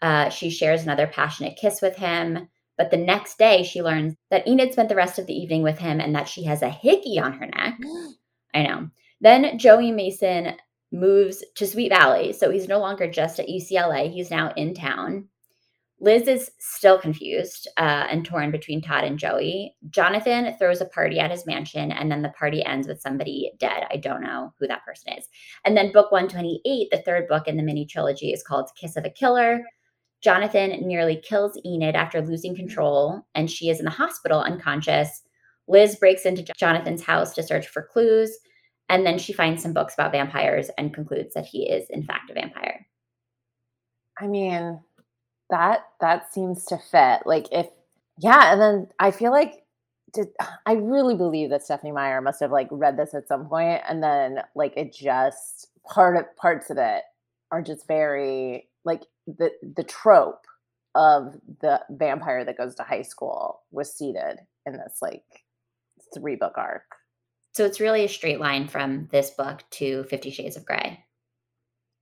[0.00, 2.48] Uh, she shares another passionate kiss with him.
[2.76, 5.78] But the next day, she learns that Enid spent the rest of the evening with
[5.78, 7.78] him and that she has a hickey on her neck.
[8.54, 8.88] I know.
[9.20, 10.54] Then Joey Mason
[10.92, 12.32] moves to Sweet Valley.
[12.32, 15.28] So he's no longer just at UCLA, he's now in town.
[16.00, 19.74] Liz is still confused uh, and torn between Todd and Joey.
[19.90, 23.84] Jonathan throws a party at his mansion, and then the party ends with somebody dead.
[23.90, 25.26] I don't know who that person is.
[25.64, 29.04] And then, book 128, the third book in the mini trilogy, is called Kiss of
[29.04, 29.64] a Killer.
[30.20, 35.22] Jonathan nearly kills Enid after losing control, and she is in the hospital unconscious.
[35.66, 38.38] Liz breaks into Jonathan's house to search for clues,
[38.88, 42.30] and then she finds some books about vampires and concludes that he is, in fact,
[42.30, 42.86] a vampire.
[44.20, 44.80] I mean,
[45.50, 47.26] that that seems to fit.
[47.26, 47.66] Like if
[48.18, 49.62] yeah, and then I feel like
[50.12, 50.28] did
[50.66, 54.02] I really believe that Stephenie Meyer must have like read this at some point and
[54.02, 57.02] then like it just part of parts of it
[57.50, 60.46] are just very like the the trope
[60.94, 65.22] of the vampire that goes to high school was seated in this like
[66.14, 66.82] three book arc.
[67.54, 71.04] So it's really a straight line from this book to 50 Shades of Grey.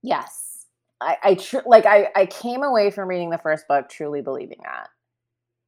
[0.01, 0.46] Yes.
[0.99, 4.59] I, I tr- like I, I came away from reading the first book truly believing
[4.63, 4.89] that.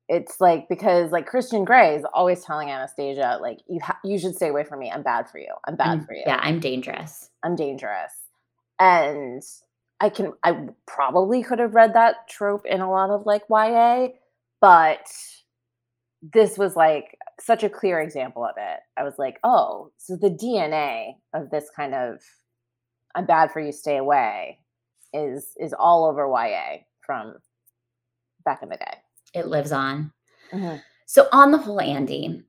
[0.07, 4.35] It's like because like Christian Grey is always telling Anastasia like you ha- you should
[4.35, 4.91] stay away from me.
[4.91, 5.53] I'm bad for you.
[5.67, 6.23] I'm bad I'm, for you.
[6.25, 7.29] Yeah, I'm dangerous.
[7.43, 8.11] I'm dangerous.
[8.79, 9.43] And
[9.99, 14.07] I can I probably could have read that trope in a lot of like YA,
[14.61, 15.05] but
[16.23, 18.79] this was like such a clear example of it.
[18.97, 22.19] I was like, oh, so the DNA of this kind of
[23.13, 24.57] I'm bad for you, stay away
[25.13, 27.35] is is all over YA from
[28.45, 28.97] back in the day.
[29.33, 30.11] It lives on.
[30.51, 30.77] Mm-hmm.
[31.05, 32.43] So on the whole, Andie,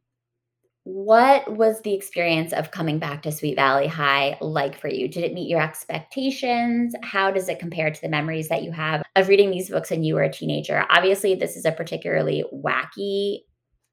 [0.84, 5.08] what was the experience of coming back to Sweet Valley High like for you?
[5.08, 6.94] Did it meet your expectations?
[7.02, 10.02] How does it compare to the memories that you have of reading these books when
[10.02, 10.86] you were a teenager?
[10.90, 13.40] Obviously, this is a particularly wacky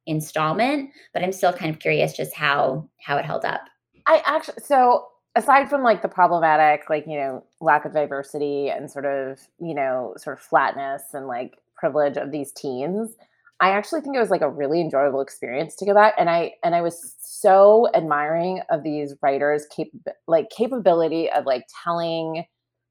[0.06, 3.62] installment, but I'm still kind of curious just how how it held up.
[4.08, 5.08] I actually so
[5.38, 9.74] aside from like the problematic like you know lack of diversity and sort of you
[9.74, 13.16] know sort of flatness and like privilege of these teens
[13.60, 16.54] I actually think it was like a really enjoyable experience to go back and I
[16.64, 22.46] and I was so admiring of these writers cap- like capability of like telling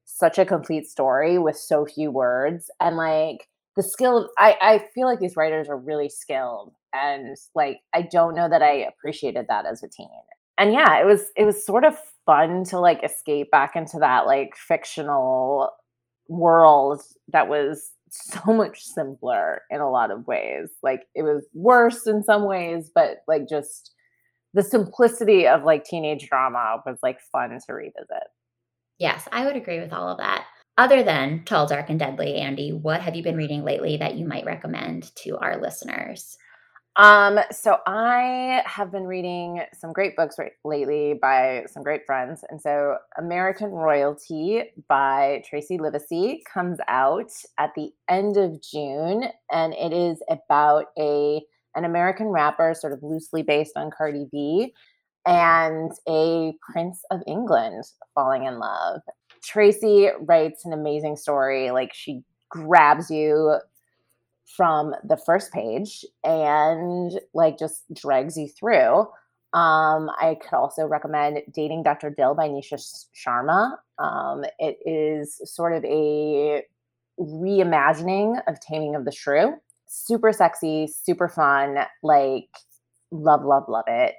[0.05, 5.05] such a complete story with so few words and like the skill I I feel
[5.05, 9.65] like these writers are really skilled and like I don't know that I appreciated that
[9.65, 10.07] as a teen.
[10.57, 14.25] And yeah, it was it was sort of fun to like escape back into that
[14.25, 15.71] like fictional
[16.27, 20.69] world that was so much simpler in a lot of ways.
[20.83, 23.91] Like it was worse in some ways, but like just
[24.53, 28.27] the simplicity of like teenage drama was like fun to revisit.
[28.97, 30.45] Yes, I would agree with all of that.
[30.77, 34.27] Other than Tall, Dark, and Deadly, Andie, what have you been reading lately that you
[34.27, 36.37] might recommend to our listeners?
[36.97, 42.43] Um, so I have been reading some great books right, lately by some great friends.
[42.49, 47.29] And so American Royalty by Tracey Livesay comes out
[47.59, 49.25] at the end of June.
[49.51, 51.41] And it is about a
[51.75, 54.73] an American rapper, sort of loosely based on Cardi B,
[55.27, 57.83] and a prince of England
[58.15, 59.01] falling in love.
[59.43, 61.69] Tracey writes an amazing story.
[61.69, 63.59] Like she grabs you
[64.55, 69.01] from the first page and like just drags you through.
[69.53, 72.09] Um, I could also recommend Dating Dr.
[72.09, 72.79] Dill by Nisha
[73.15, 73.77] Sharma.
[73.97, 76.63] Um, it is sort of a
[77.19, 79.55] reimagining of Taming of the Shrew.
[79.87, 81.77] Super sexy, super fun.
[82.03, 82.49] Like,
[83.11, 84.15] love, love, love it.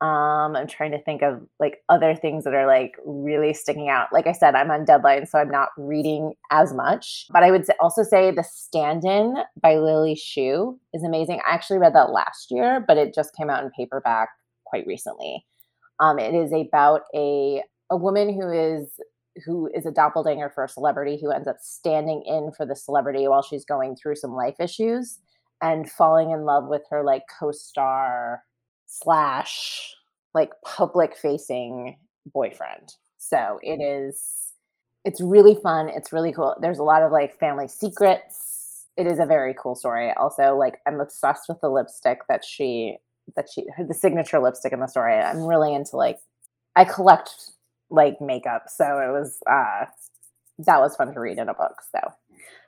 [0.00, 4.08] Um, I'm trying to think of like other things that are like really sticking out.
[4.12, 7.26] Like I said, I'm on deadline, so I'm not reading as much.
[7.30, 11.40] But I would also say The Stand In by Lily Chu is amazing.
[11.46, 14.30] I actually read that last year, but it just came out in paperback
[14.64, 15.44] quite recently.
[15.98, 18.98] Um, it is about a a woman who is
[19.44, 23.28] who is a doppelganger for a celebrity who ends up standing in for the celebrity
[23.28, 25.18] while she's going through some life issues
[25.62, 28.42] and falling in love with her like co-star
[28.90, 29.94] slash
[30.34, 31.96] like public facing
[32.32, 32.94] boyfriend.
[33.18, 34.52] So it is
[35.04, 35.88] it's really fun.
[35.88, 36.56] It's really cool.
[36.60, 38.86] There's a lot of like family secrets.
[38.96, 40.12] It is a very cool story.
[40.12, 42.96] Also, like I'm obsessed with the lipstick that she
[43.36, 45.14] that she the signature lipstick in the story.
[45.14, 46.18] I'm really into like
[46.76, 47.52] I collect
[47.90, 49.86] like makeup, so it was uh
[50.58, 51.76] that was fun to read in a book.
[51.92, 52.00] So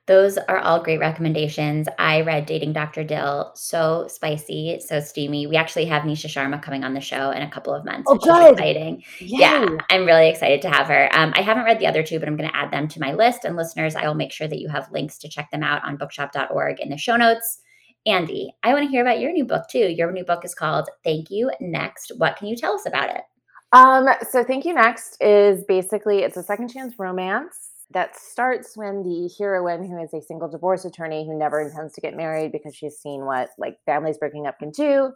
[0.07, 1.87] those are all great recommendations.
[1.97, 3.05] I read Dating Dr.
[3.05, 5.47] Dill, so spicy, so steamy.
[5.47, 8.15] We actually have Nisha Sharma coming on the show in a couple of months, oh,
[8.15, 8.47] which good.
[8.47, 9.05] is exciting.
[9.21, 9.39] Yay.
[9.39, 11.09] Yeah, I'm really excited to have her.
[11.13, 13.13] Um, I haven't read the other two, but I'm going to add them to my
[13.13, 13.45] list.
[13.45, 15.97] And listeners, I will make sure that you have links to check them out on
[15.97, 17.61] bookshop.org in the show notes.
[18.05, 19.89] Andie, I want to hear about your new book too.
[19.89, 22.11] Your new book is called Thank You Next.
[22.17, 23.23] What can you tell us about it?
[23.71, 29.03] Um, so Thank You Next is basically it's a second chance romance that starts when
[29.03, 32.75] the heroine, who is a single divorce attorney who never intends to get married because
[32.75, 35.13] she's seen what like families breaking up can do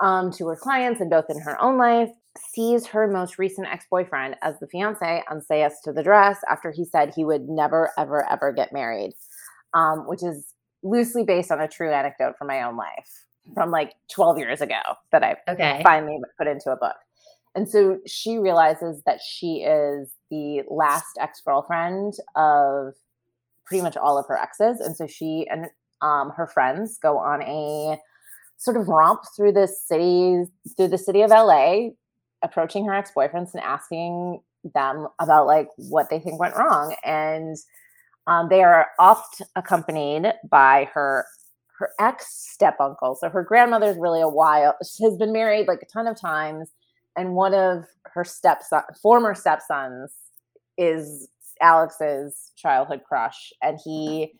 [0.00, 2.10] um, to her clients and both in her own life,
[2.52, 6.38] sees her most recent ex boyfriend as the fiance and say yes to the dress
[6.50, 9.12] after he said he would never, ever, ever get married,
[9.74, 10.52] um, which is
[10.82, 14.80] loosely based on a true anecdote from my own life from like 12 years ago
[15.12, 15.80] that I okay.
[15.82, 16.96] finally put into a book.
[17.54, 22.94] And so she realizes that she is the last ex girlfriend of
[23.64, 24.80] pretty much all of her exes.
[24.80, 25.66] And so she and
[26.02, 27.98] um, her friends go on a
[28.58, 30.44] sort of romp through the city,
[30.76, 31.88] through the city of LA,
[32.42, 34.40] approaching her ex boyfriends and asking
[34.74, 36.94] them about like what they think went wrong.
[37.04, 37.56] And
[38.26, 41.26] um, they are oft accompanied by her
[41.78, 43.14] her ex step uncle.
[43.14, 44.74] So her grandmother's really a wild.
[44.82, 46.70] She has been married like a ton of times
[47.16, 50.12] and one of her stepson, former stepsons,
[50.78, 51.28] is
[51.60, 54.32] Alex's childhood crush, and he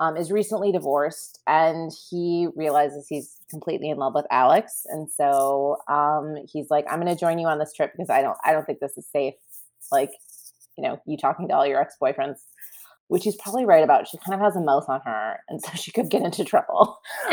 [0.00, 5.78] um, is recently divorced, and he realizes he's completely in love with Alex, and so
[5.88, 8.52] um, he's like, "I'm going to join you on this trip because I don't, I
[8.52, 9.34] don't think this is safe.
[9.92, 10.12] Like,
[10.76, 12.40] you know, you talking to all your ex boyfriends."
[13.08, 14.08] Which he's probably right about.
[14.08, 16.98] She kind of has a mouth on her, and so she could get into trouble.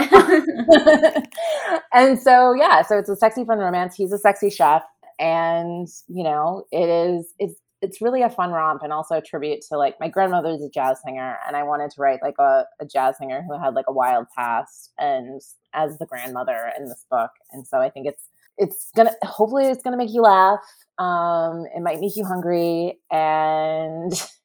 [1.94, 3.96] and so, yeah, so it's a sexy, fun romance.
[3.96, 4.84] He's a sexy chef,
[5.22, 9.62] and you know it is it's it's really a fun romp and also a tribute
[9.62, 12.86] to like my grandmother's a jazz singer and i wanted to write like a, a
[12.86, 15.42] jazz singer who had like a wild past and
[15.74, 19.84] as the grandmother in this book and so i think it's it's gonna hopefully it's
[19.84, 20.60] gonna make you laugh
[20.98, 24.14] um it might make you hungry and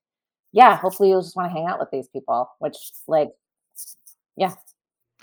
[0.52, 2.76] yeah hopefully you'll just want to hang out with these people which
[3.08, 3.28] like
[4.36, 4.52] yeah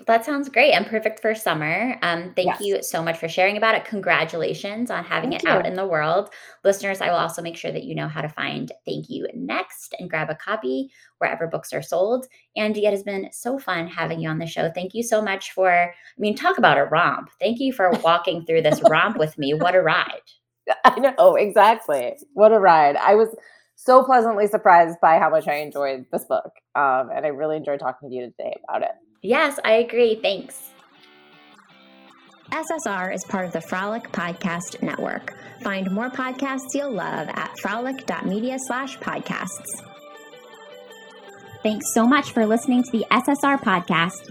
[0.08, 1.96] That sounds great and perfect for summer.
[2.02, 2.60] Um, thank Yes.
[2.60, 3.84] you so much for sharing about it.
[3.84, 6.30] Congratulations on having Thank it out in the world.
[6.64, 9.94] Listeners, I will also make sure that you know how to find Thank You Next
[10.00, 12.26] and grab a copy wherever books are sold.
[12.56, 14.68] Andie, it has been so fun having you on the show.
[14.74, 17.30] Thank you so much for, I mean, talk about a romp.
[17.38, 19.54] Thank you for walking through this romp with me.
[19.54, 20.26] What a ride.
[20.84, 22.16] I know, exactly.
[22.32, 22.96] What a ride.
[22.96, 23.28] I was
[23.84, 26.52] so pleasantly surprised by how much I enjoyed this book.
[26.74, 28.92] Um, and I really enjoyed talking to you today about it.
[29.22, 30.18] Yes, I agree.
[30.20, 30.70] Thanks.
[32.50, 35.34] SSR is part of the Frolic Podcast Network.
[35.62, 39.82] Find more podcasts you'll love at frolic.media slash podcasts.
[41.62, 44.30] Thanks so much for listening to the SSR podcast.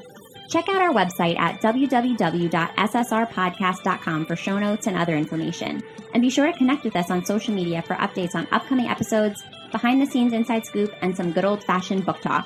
[0.49, 5.81] Check out our website at www.ssrpodcast.com for show notes and other information.
[6.13, 9.43] And be sure to connect with us on social media for updates on upcoming episodes,
[9.71, 12.45] behind the scenes inside scoop, and some good old fashioned book talk.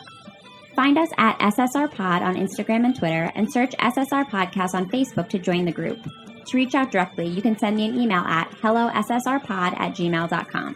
[0.75, 5.27] Find us at SSR Pod on Instagram and Twitter, and search SSR Podcast on Facebook
[5.29, 5.97] to join the group.
[6.45, 10.75] To reach out directly, you can send me an email at hellossrpod at gmail.com.